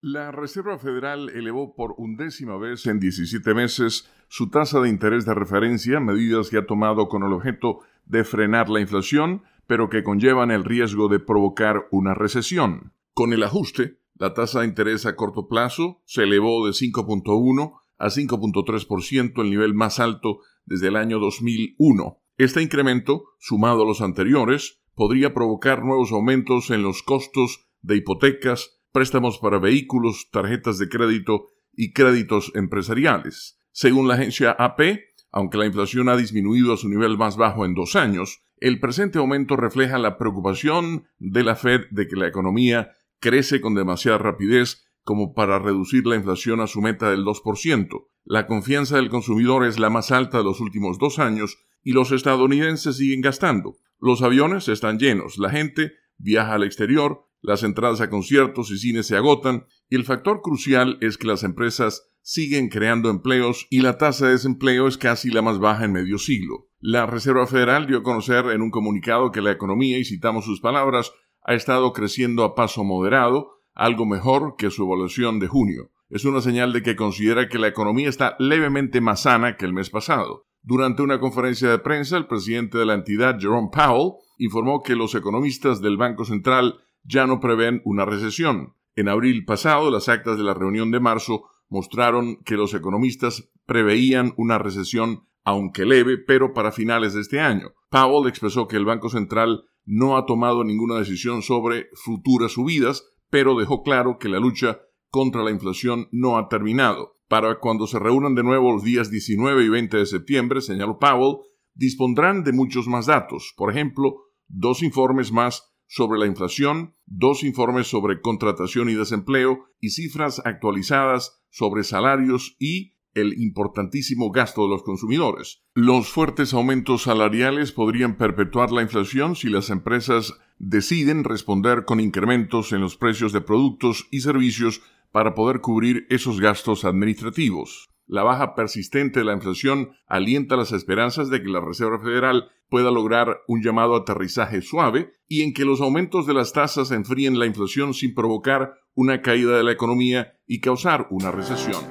La 0.02 0.32
Reserva 0.32 0.78
Federal 0.78 1.30
elevó 1.30 1.76
por 1.76 1.96
undécima 1.98 2.58
vez 2.58 2.86
en 2.88 3.02
17 3.02 3.54
meses 3.54 4.10
su 4.30 4.50
tasa 4.50 4.80
de 4.80 4.88
interés 4.88 5.26
de 5.26 5.34
referencia, 5.34 6.00
medidas 6.00 6.50
que 6.50 6.58
ha 6.58 6.66
tomado 6.66 7.10
con 7.10 7.24
el 7.24 7.34
objeto 7.34 7.80
de 8.06 8.24
frenar 8.24 8.70
la 8.70 8.80
inflación, 8.80 9.44
pero 9.68 9.90
que 9.90 10.04
conllevan 10.04 10.52
el 10.52 10.64
riesgo 10.64 11.10
de 11.10 11.20
provocar 11.20 11.88
una 11.92 12.14
recesión. 12.14 12.94
Con 13.14 13.34
el 13.34 13.44
ajuste, 13.44 14.00
la 14.16 14.34
tasa 14.34 14.62
de 14.62 14.68
interés 14.68 15.06
a 15.06 15.16
corto 15.16 15.48
plazo 15.48 16.02
se 16.06 16.24
elevó 16.24 16.66
de 16.66 16.72
5.1 16.72 17.74
a 17.98 18.08
5.3%, 18.08 19.42
el 19.42 19.50
nivel 19.50 19.74
más 19.74 20.00
alto 20.00 20.40
desde 20.66 20.88
el 20.88 20.96
año 20.96 21.20
2001. 21.20 22.18
Este 22.38 22.62
incremento, 22.62 23.26
sumado 23.38 23.84
a 23.84 23.86
los 23.86 24.02
anteriores, 24.02 24.80
podría 24.96 25.34
provocar 25.34 25.84
nuevos 25.84 26.12
aumentos 26.14 26.72
en 26.72 26.84
los 26.84 27.04
costos 27.04 27.69
de 27.82 27.98
hipotecas, 27.98 28.80
préstamos 28.92 29.38
para 29.40 29.60
vehículos, 29.60 30.30
tarjetas 30.32 30.78
de 30.78 30.90
crédito 30.90 31.48
y 31.74 31.94
créditos 31.94 32.52
empresariales. 32.56 33.60
Según 33.72 34.08
la 34.08 34.16
agencia 34.16 34.52
AP, 34.52 35.00
aunque 35.32 35.58
la 35.58 35.66
inflación 35.66 36.10
ha 36.10 36.18
disminuido 36.18 36.74
a 36.74 36.78
su 36.78 36.90
nivel 36.90 37.18
más 37.18 37.38
bajo 37.38 37.66
en 37.66 37.76
dos 37.76 37.96
años, 37.96 38.44
el 38.58 38.80
presente 38.80 39.20
aumento 39.20 39.56
refleja 39.56 39.98
la 39.98 40.18
preocupación 40.18 41.06
de 41.18 41.44
la 41.44 41.56
Fed 41.56 41.82
de 41.92 42.08
que 42.08 42.16
la 42.16 42.28
economía 42.28 42.92
crece 43.20 43.62
con 43.62 43.76
demasiada 43.76 44.18
rapidez 44.18 44.86
como 45.04 45.34
para 45.34 45.60
reducir 45.60 46.06
la 46.06 46.16
inflación 46.16 46.60
a 46.60 46.68
su 46.68 46.82
meta 46.82 47.10
del 47.10 47.24
2%. 47.24 47.88
La 48.26 48.46
confianza 48.48 48.98
del 48.98 49.10
consumidor 49.10 49.66
es 49.66 49.80
la 49.80 49.90
más 49.90 50.12
alta 50.12 50.40
de 50.40 50.44
los 50.44 50.60
últimos 50.60 51.00
dos 51.00 51.20
años 51.20 51.58
y 51.84 51.94
los 51.94 52.12
estadounidenses 52.12 52.98
siguen 52.98 53.22
gastando. 53.22 53.78
Los 54.00 54.22
aviones 54.22 54.68
están 54.68 55.00
llenos, 55.00 55.38
la 55.38 55.50
gente 55.50 55.94
viaja 56.18 56.54
al 56.54 56.64
exterior, 56.64 57.29
las 57.42 57.64
entradas 57.64 58.02
a 58.02 58.10
conciertos 58.10 58.72
y 58.72 58.78
cines 58.78 59.08
se 59.08 59.16
agotan 59.16 59.66
y 59.90 59.96
el 59.96 60.04
factor 60.04 60.42
crucial 60.42 60.98
es 61.02 61.18
que 61.18 61.28
las 61.28 61.44
empresas 61.44 62.10
siguen 62.22 62.70
creando 62.70 63.10
empleos 63.10 63.66
y 63.70 63.82
la 63.82 63.98
tasa 63.98 64.28
de 64.28 64.34
desempleo 64.34 64.88
es 64.88 64.98
casi 64.98 65.30
la 65.30 65.42
más 65.42 65.60
baja 65.60 65.86
en 65.86 65.94
medio 65.94 66.18
siglo. 66.18 66.68
La 66.80 67.06
Reserva 67.06 67.48
Federal 67.48 67.88
dio 67.88 68.00
a 68.00 68.04
conocer 68.04 68.46
en 68.48 68.62
un 68.62 68.72
comunicado 68.72 69.32
que 69.32 69.42
la 69.42 69.52
economía, 69.52 69.98
y 69.98 70.06
citamos 70.06 70.46
sus 70.46 70.62
palabras, 70.62 71.12
ha 71.44 71.54
estado 71.54 71.92
creciendo 71.94 72.44
a 72.44 72.56
paso 72.56 72.84
moderado, 72.84 73.62
algo 73.74 74.06
mejor 74.06 74.56
que 74.58 74.70
su 74.70 74.84
evaluación 74.84 75.40
de 75.40 75.48
junio. 75.48 75.92
Es 76.10 76.26
una 76.26 76.42
señal 76.42 76.74
de 76.74 76.84
que 76.84 76.96
considera 76.96 77.48
que 77.50 77.60
la 77.60 77.68
economía 77.68 78.10
está 78.10 78.36
levemente 78.40 79.02
más 79.02 79.24
sana 79.24 79.58
que 79.58 79.66
el 79.66 79.74
mes 79.74 79.90
pasado. 79.90 80.48
Durante 80.62 81.02
una 81.02 81.20
conferencia 81.20 81.70
de 81.70 81.80
prensa, 81.80 82.18
el 82.18 82.28
presidente 82.28 82.78
de 82.78 82.86
la 82.86 82.94
entidad, 82.94 83.40
Jerome 83.40 83.70
Powell, 83.72 84.14
informó 84.38 84.84
que 84.84 84.96
los 84.96 85.16
economistas 85.16 85.82
del 85.82 85.98
Banco 85.98 86.26
Central 86.26 86.82
ya 87.10 87.26
no 87.26 87.40
prevén 87.40 87.82
una 87.84 88.06
recesión. 88.06 88.76
En 88.96 89.10
abril 89.10 89.44
pasado, 89.46 89.90
las 89.90 90.10
actas 90.10 90.38
de 90.38 90.44
la 90.44 90.54
reunión 90.54 90.92
de 90.92 91.00
marzo 91.00 91.46
mostraron 91.68 92.38
que 92.44 92.56
los 92.56 92.74
economistas 92.74 93.50
preveían 93.66 94.34
una 94.38 94.58
recesión, 94.58 95.26
aunque 95.44 95.86
leve, 95.86 96.18
pero 96.18 96.54
para 96.54 96.72
finales 96.72 97.14
de 97.14 97.22
este 97.22 97.40
año. 97.40 97.72
Powell 97.90 98.30
expresó 98.30 98.68
que 98.68 98.78
el 98.78 98.86
Banco 98.86 99.10
Central 99.10 99.66
no 99.86 100.18
ha 100.18 100.26
tomado 100.26 100.64
ninguna 100.64 101.00
decisión 101.00 101.42
sobre 101.42 101.88
futuras 101.94 102.52
subidas, 102.52 103.12
pero 103.30 103.58
dejó 103.58 103.82
claro 103.82 104.18
que 104.20 104.30
la 104.30 104.40
lucha 104.40 104.80
contra 105.10 105.44
la 105.44 105.52
inflación 105.52 106.08
no 106.12 106.38
ha 106.38 106.48
terminado. 106.48 107.18
Para 107.28 107.60
cuando 107.60 107.88
se 107.88 108.00
reúnan 108.00 108.36
de 108.36 108.44
nuevo 108.44 108.72
los 108.72 108.84
días 108.84 109.10
19 109.10 109.64
y 109.64 109.70
20 109.70 109.98
de 109.98 110.06
septiembre, 110.06 110.62
señaló 110.62 111.00
Powell, 111.00 111.38
dispondrán 111.74 112.44
de 112.44 112.54
muchos 112.54 112.88
más 112.88 113.06
datos, 113.06 113.54
por 113.56 113.72
ejemplo, 113.72 114.16
dos 114.48 114.84
informes 114.84 115.32
más 115.32 115.70
sobre 115.90 116.20
la 116.20 116.28
inflación, 116.28 116.96
dos 117.08 117.44
informes 117.44 117.88
sobre 117.88 118.22
contratación 118.22 118.90
y 118.90 118.94
desempleo 118.94 119.66
y 119.82 119.90
cifras 119.90 120.40
actualizadas 120.46 121.42
sobre 121.50 121.84
salarios 121.84 122.56
y 122.60 122.94
el 123.16 123.42
importantísimo 123.42 124.32
gasto 124.32 124.64
de 124.64 124.70
los 124.70 124.84
consumidores. 124.84 125.64
Los 125.74 126.10
fuertes 126.10 126.54
aumentos 126.54 127.04
salariales 127.04 127.72
podrían 127.72 128.18
perpetuar 128.18 128.72
la 128.72 128.84
inflación 128.84 129.36
si 129.36 129.50
las 129.50 129.72
empresas 129.72 130.36
deciden 130.60 131.24
responder 131.24 131.86
con 131.86 132.00
incrementos 132.00 132.72
en 132.72 132.82
los 132.82 132.96
precios 132.96 133.34
de 133.34 133.42
productos 133.42 134.08
y 134.12 134.22
servicios 134.22 134.82
para 135.12 135.34
poder 135.34 135.60
cubrir 135.60 136.06
esos 136.12 136.40
gastos 136.40 136.86
administrativos. 136.86 137.90
La 138.10 138.24
baja 138.24 138.56
persistente 138.56 139.20
de 139.20 139.26
la 139.26 139.34
inflación 139.34 139.92
alienta 140.08 140.56
las 140.56 140.72
esperanzas 140.72 141.30
de 141.30 141.44
que 141.44 141.50
la 141.50 141.62
Reserva 141.62 142.00
Federal 142.00 142.50
pueda 142.68 142.90
lograr 142.90 143.42
un 143.48 143.62
llamado 143.62 143.96
aterrizaje 143.96 144.64
suave 144.64 145.14
y 145.28 145.44
en 145.44 145.54
que 145.54 145.64
los 145.64 145.80
aumentos 145.80 146.26
de 146.26 146.34
las 146.34 146.52
tasas 146.52 146.90
enfríen 146.90 147.38
la 147.38 147.46
inflación 147.46 147.94
sin 147.94 148.16
provocar 148.16 148.74
una 148.96 149.22
caída 149.22 149.56
de 149.56 149.64
la 149.64 149.72
economía 149.72 150.34
y 150.48 150.60
causar 150.60 151.06
una 151.12 151.30
recesión. 151.30 151.84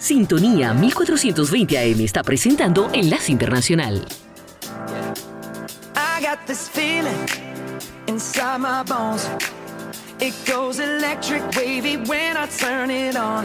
Sintonía 0.00 0.74
1420 0.74 1.78
AM 1.78 2.00
está 2.00 2.24
presentando 2.24 2.90
Enlace 2.92 3.30
Internacional. 3.30 4.04
I 5.94 6.20
got 6.20 6.44
this 6.48 6.68
feeling 6.68 7.28
inside 8.08 8.58
my 8.58 8.82
bones. 8.82 9.30
It 10.20 10.34
goes 10.44 10.80
electric 10.80 11.42
wavy 11.56 11.98
when 11.98 12.36
I 12.36 12.48
turn 12.48 12.90
it 12.90 13.14
on. 13.14 13.44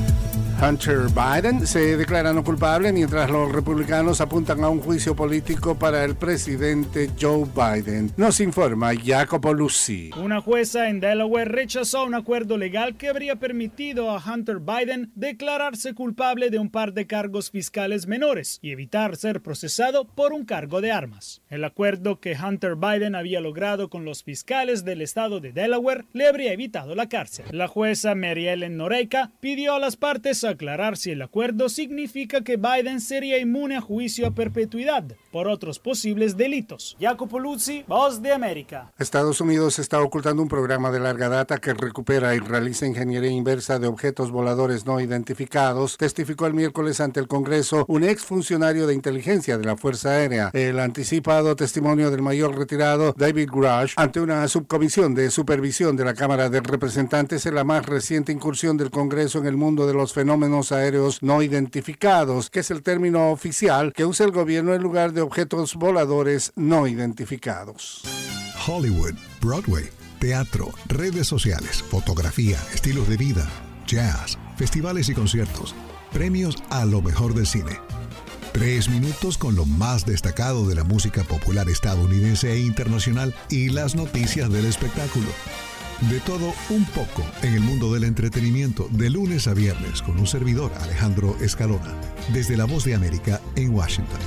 Hunter 0.61 1.07
Biden 1.09 1.65
se 1.65 1.97
declara 1.97 2.33
no 2.33 2.43
culpable 2.43 2.93
mientras 2.93 3.31
los 3.31 3.51
republicanos 3.51 4.21
apuntan 4.21 4.63
a 4.63 4.69
un 4.69 4.79
juicio 4.79 5.15
político 5.15 5.73
para 5.73 6.05
el 6.05 6.15
presidente 6.15 7.09
Joe 7.19 7.45
Biden. 7.45 8.11
Nos 8.15 8.39
informa 8.39 8.91
Jacopo 8.95 9.55
Lucy. 9.55 10.11
Una 10.17 10.39
jueza 10.39 10.89
en 10.89 10.99
Delaware 10.99 11.49
rechazó 11.49 12.05
un 12.05 12.13
acuerdo 12.13 12.59
legal 12.59 12.95
que 12.95 13.09
habría 13.09 13.37
permitido 13.37 14.11
a 14.11 14.23
Hunter 14.23 14.59
Biden 14.59 15.11
declararse 15.15 15.95
culpable 15.95 16.51
de 16.51 16.59
un 16.59 16.69
par 16.69 16.93
de 16.93 17.07
cargos 17.07 17.49
fiscales 17.49 18.05
menores 18.05 18.59
y 18.61 18.69
evitar 18.69 19.15
ser 19.15 19.41
procesado 19.41 20.05
por 20.05 20.31
un 20.31 20.45
cargo 20.45 20.79
de 20.79 20.91
armas. 20.91 21.41
El 21.49 21.63
acuerdo 21.63 22.19
que 22.19 22.37
Hunter 22.37 22.75
Biden 22.75 23.15
había 23.15 23.41
logrado 23.41 23.89
con 23.89 24.05
los 24.05 24.23
fiscales 24.23 24.85
del 24.85 25.01
estado 25.01 25.39
de 25.39 25.53
Delaware 25.53 26.05
le 26.13 26.27
habría 26.27 26.53
evitado 26.53 26.93
la 26.93 27.09
cárcel. 27.09 27.45
La 27.49 27.67
jueza 27.67 28.13
Mary 28.13 28.47
Ellen 28.47 28.77
Noreika 28.77 29.31
pidió 29.39 29.73
a 29.73 29.79
las 29.79 29.97
partes 29.97 30.43
aclarar 30.43 30.50
si 30.95 31.11
el 31.11 31.21
acuerdo 31.21 31.69
significa 31.69 32.41
que 32.41 32.57
Biden 32.57 33.01
sería 33.01 33.39
inmune 33.39 33.77
a 33.77 33.81
juicio 33.81 34.27
a 34.27 34.31
perpetuidad 34.31 35.03
por 35.31 35.47
otros 35.47 35.79
posibles 35.79 36.35
delitos. 36.35 36.97
Jacopo 36.99 37.39
Luzzi, 37.39 37.83
Voz 37.87 38.21
de 38.21 38.31
América. 38.31 38.91
Estados 38.99 39.41
Unidos 39.41 39.79
está 39.79 40.01
ocultando 40.01 40.41
un 40.41 40.49
programa 40.49 40.91
de 40.91 40.99
larga 40.99 41.29
data 41.29 41.57
que 41.57 41.73
recupera 41.73 42.35
y 42.35 42.39
realiza 42.39 42.85
ingeniería 42.85 43.31
inversa 43.31 43.79
de 43.79 43.87
objetos 43.87 44.31
voladores 44.31 44.85
no 44.85 44.99
identificados, 44.99 45.97
testificó 45.97 46.47
el 46.47 46.53
miércoles 46.53 46.99
ante 46.99 47.19
el 47.19 47.27
Congreso 47.27 47.85
un 47.87 48.03
exfuncionario 48.03 48.87
de 48.87 48.93
inteligencia 48.93 49.57
de 49.57 49.65
la 49.65 49.77
Fuerza 49.77 50.09
Aérea. 50.11 50.49
El 50.53 50.79
anticipado 50.79 51.55
testimonio 51.55 52.11
del 52.11 52.21
mayor 52.21 52.57
retirado 52.57 53.13
David 53.17 53.49
Grush 53.51 53.93
ante 53.95 54.19
una 54.19 54.47
subcomisión 54.47 55.15
de 55.15 55.31
supervisión 55.31 55.95
de 55.95 56.05
la 56.05 56.13
Cámara 56.13 56.49
de 56.49 56.59
Representantes 56.59 57.45
en 57.45 57.55
la 57.55 57.63
más 57.63 57.85
reciente 57.85 58.31
incursión 58.31 58.77
del 58.77 58.91
Congreso 58.91 59.39
en 59.39 59.45
el 59.45 59.57
mundo 59.57 59.87
de 59.87 59.93
los 59.93 60.13
fenómenos 60.13 60.40
aéreos 60.71 61.21
no 61.21 61.41
identificados, 61.41 62.49
que 62.49 62.61
es 62.61 62.71
el 62.71 62.81
término 62.81 63.31
oficial 63.31 63.93
que 63.93 64.05
usa 64.05 64.25
el 64.25 64.31
gobierno 64.31 64.73
en 64.73 64.81
lugar 64.81 65.13
de 65.13 65.21
objetos 65.21 65.75
voladores 65.75 66.51
no 66.55 66.87
identificados. 66.87 68.01
Hollywood, 68.67 69.13
Broadway, 69.41 69.89
teatro, 70.19 70.69
redes 70.87 71.27
sociales, 71.27 71.83
fotografía, 71.83 72.57
estilos 72.73 73.07
de 73.07 73.17
vida, 73.17 73.49
jazz, 73.87 74.37
festivales 74.57 75.09
y 75.09 75.13
conciertos, 75.13 75.75
premios 76.11 76.55
a 76.69 76.85
lo 76.85 77.01
mejor 77.01 77.33
del 77.33 77.47
cine. 77.47 77.79
Tres 78.51 78.89
minutos 78.89 79.37
con 79.37 79.55
lo 79.55 79.65
más 79.65 80.05
destacado 80.05 80.67
de 80.67 80.75
la 80.75 80.83
música 80.83 81.23
popular 81.23 81.69
estadounidense 81.69 82.51
e 82.51 82.59
internacional 82.59 83.33
y 83.49 83.69
las 83.69 83.95
noticias 83.95 84.51
del 84.51 84.65
espectáculo. 84.65 85.27
De 86.09 86.19
todo 86.21 86.53
un 86.71 86.83
poco 86.85 87.23
en 87.43 87.53
el 87.53 87.59
mundo 87.59 87.93
del 87.93 88.05
entretenimiento 88.05 88.87
de 88.91 89.11
lunes 89.11 89.47
a 89.47 89.53
viernes 89.53 90.01
con 90.01 90.17
un 90.17 90.25
servidor 90.25 90.71
Alejandro 90.81 91.37
Escalona, 91.39 91.93
desde 92.33 92.57
La 92.57 92.65
Voz 92.65 92.85
de 92.85 92.95
América 92.95 93.39
en 93.55 93.71
Washington. 93.73 94.19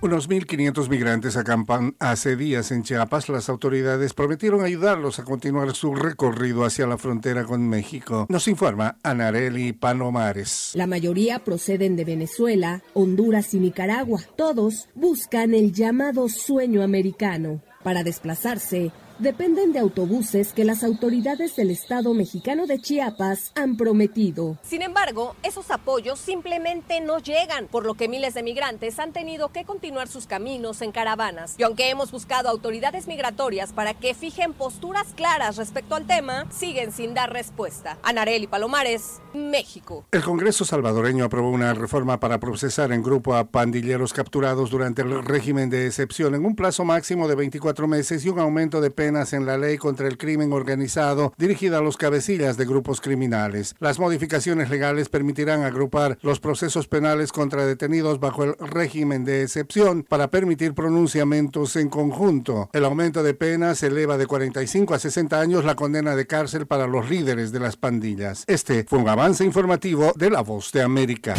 Unos 0.00 0.30
1.500 0.30 0.88
migrantes 0.88 1.36
acampan 1.36 1.94
hace 1.98 2.36
días 2.36 2.70
en 2.70 2.84
Chiapas. 2.84 3.28
Las 3.28 3.50
autoridades 3.50 4.14
prometieron 4.14 4.64
ayudarlos 4.64 5.18
a 5.18 5.24
continuar 5.24 5.74
su 5.74 5.94
recorrido 5.94 6.64
hacia 6.64 6.86
la 6.86 6.96
frontera 6.96 7.44
con 7.44 7.68
México. 7.68 8.26
Nos 8.30 8.48
informa 8.48 8.96
Anareli 9.02 9.72
Panomares. 9.72 10.70
La 10.74 10.86
mayoría 10.86 11.40
proceden 11.40 11.96
de 11.96 12.04
Venezuela, 12.04 12.82
Honduras 12.94 13.52
y 13.52 13.58
Nicaragua. 13.58 14.20
Todos 14.36 14.88
buscan 14.94 15.52
el 15.52 15.72
llamado 15.72 16.28
sueño 16.28 16.82
americano. 16.82 17.60
Para 17.88 18.04
desplazarse, 18.04 18.92
dependen 19.18 19.72
de 19.72 19.80
autobuses 19.80 20.52
que 20.52 20.64
las 20.64 20.84
autoridades 20.84 21.56
del 21.56 21.70
Estado 21.70 22.14
mexicano 22.14 22.66
de 22.66 22.78
Chiapas 22.78 23.50
han 23.56 23.76
prometido. 23.76 24.56
Sin 24.62 24.82
embargo, 24.82 25.34
esos 25.42 25.70
apoyos 25.70 26.20
simplemente 26.20 27.00
no 27.00 27.18
llegan, 27.18 27.66
por 27.66 27.84
lo 27.84 27.94
que 27.94 28.08
miles 28.08 28.34
de 28.34 28.42
migrantes 28.42 28.98
han 28.98 29.12
tenido 29.12 29.48
que 29.48 29.64
continuar 29.64 30.08
sus 30.08 30.26
caminos 30.26 30.82
en 30.82 30.92
caravanas. 30.92 31.56
Y 31.58 31.64
aunque 31.64 31.90
hemos 31.90 32.12
buscado 32.12 32.48
autoridades 32.48 33.08
migratorias 33.08 33.72
para 33.72 33.94
que 33.94 34.14
fijen 34.14 34.52
posturas 34.52 35.08
claras 35.16 35.56
respecto 35.56 35.96
al 35.96 36.06
tema, 36.06 36.46
siguen 36.52 36.92
sin 36.92 37.14
dar 37.14 37.32
respuesta. 37.32 37.98
Anareli 38.02 38.46
Palomares, 38.46 39.20
México. 39.34 40.04
El 40.12 40.22
Congreso 40.22 40.64
salvadoreño 40.64 41.24
aprobó 41.24 41.50
una 41.50 41.74
reforma 41.74 42.20
para 42.20 42.38
procesar 42.38 42.92
en 42.92 43.02
grupo 43.02 43.34
a 43.34 43.44
pandilleros 43.44 44.12
capturados 44.12 44.70
durante 44.70 45.02
el 45.02 45.24
régimen 45.24 45.70
de 45.70 45.86
excepción 45.86 46.34
en 46.34 46.44
un 46.44 46.54
plazo 46.54 46.84
máximo 46.84 47.26
de 47.26 47.34
24 47.34 47.88
meses 47.88 48.24
y 48.24 48.28
un 48.28 48.38
aumento 48.38 48.80
de 48.80 48.90
pena 48.90 49.07
en 49.08 49.46
la 49.46 49.56
ley 49.56 49.78
contra 49.78 50.06
el 50.06 50.18
crimen 50.18 50.52
organizado 50.52 51.32
dirigida 51.38 51.78
a 51.78 51.80
los 51.80 51.96
cabecillas 51.96 52.58
de 52.58 52.66
grupos 52.66 53.00
criminales. 53.00 53.74
Las 53.80 53.98
modificaciones 53.98 54.68
legales 54.68 55.08
permitirán 55.08 55.62
agrupar 55.62 56.18
los 56.20 56.40
procesos 56.40 56.88
penales 56.88 57.32
contra 57.32 57.64
detenidos 57.64 58.20
bajo 58.20 58.44
el 58.44 58.54
régimen 58.58 59.24
de 59.24 59.42
excepción 59.42 60.04
para 60.06 60.30
permitir 60.30 60.74
pronunciamientos 60.74 61.76
en 61.76 61.88
conjunto. 61.88 62.68
El 62.74 62.84
aumento 62.84 63.22
de 63.22 63.32
penas 63.32 63.82
eleva 63.82 64.18
de 64.18 64.26
45 64.26 64.94
a 64.94 64.98
60 64.98 65.40
años 65.40 65.64
la 65.64 65.74
condena 65.74 66.14
de 66.14 66.26
cárcel 66.26 66.66
para 66.66 66.86
los 66.86 67.08
líderes 67.08 67.50
de 67.50 67.60
las 67.60 67.76
pandillas. 67.76 68.44
Este 68.46 68.84
fue 68.84 68.98
un 68.98 69.08
avance 69.08 69.42
informativo 69.42 70.12
de 70.16 70.30
La 70.30 70.42
Voz 70.42 70.70
de 70.72 70.82
América. 70.82 71.34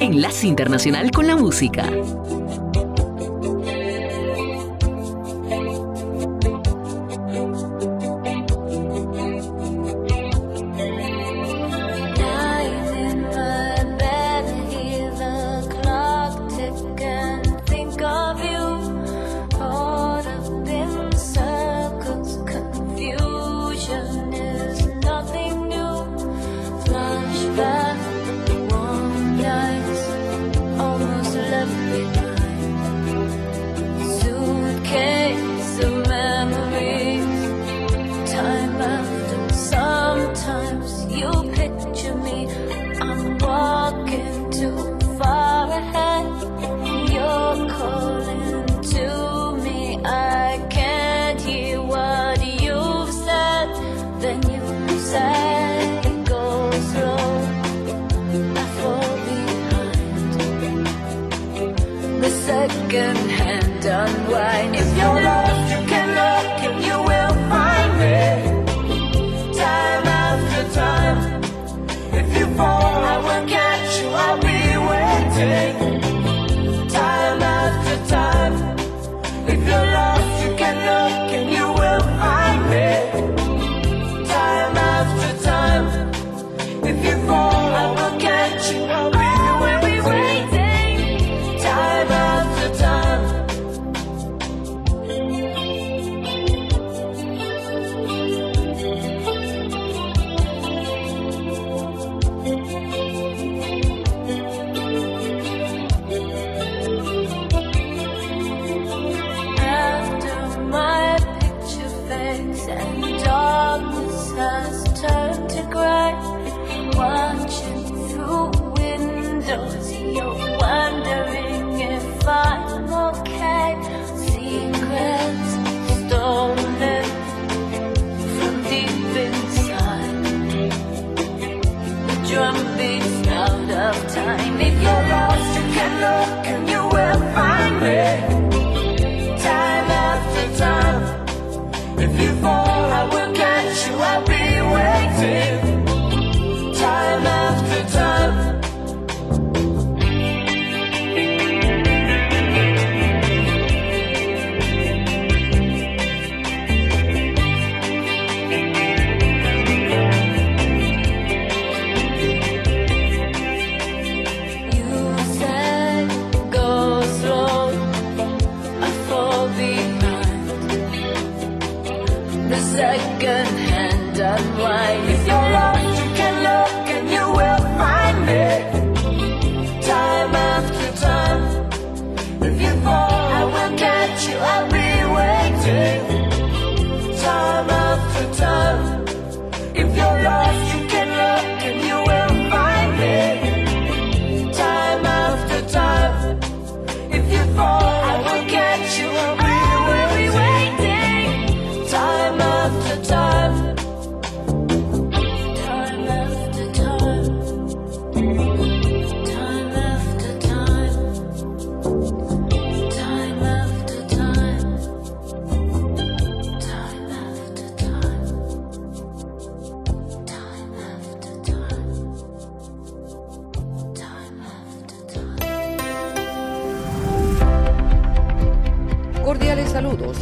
Enlace 0.00 0.48
Internacional 0.48 1.12
con 1.12 1.28
la 1.28 1.36
Música. 1.36 1.88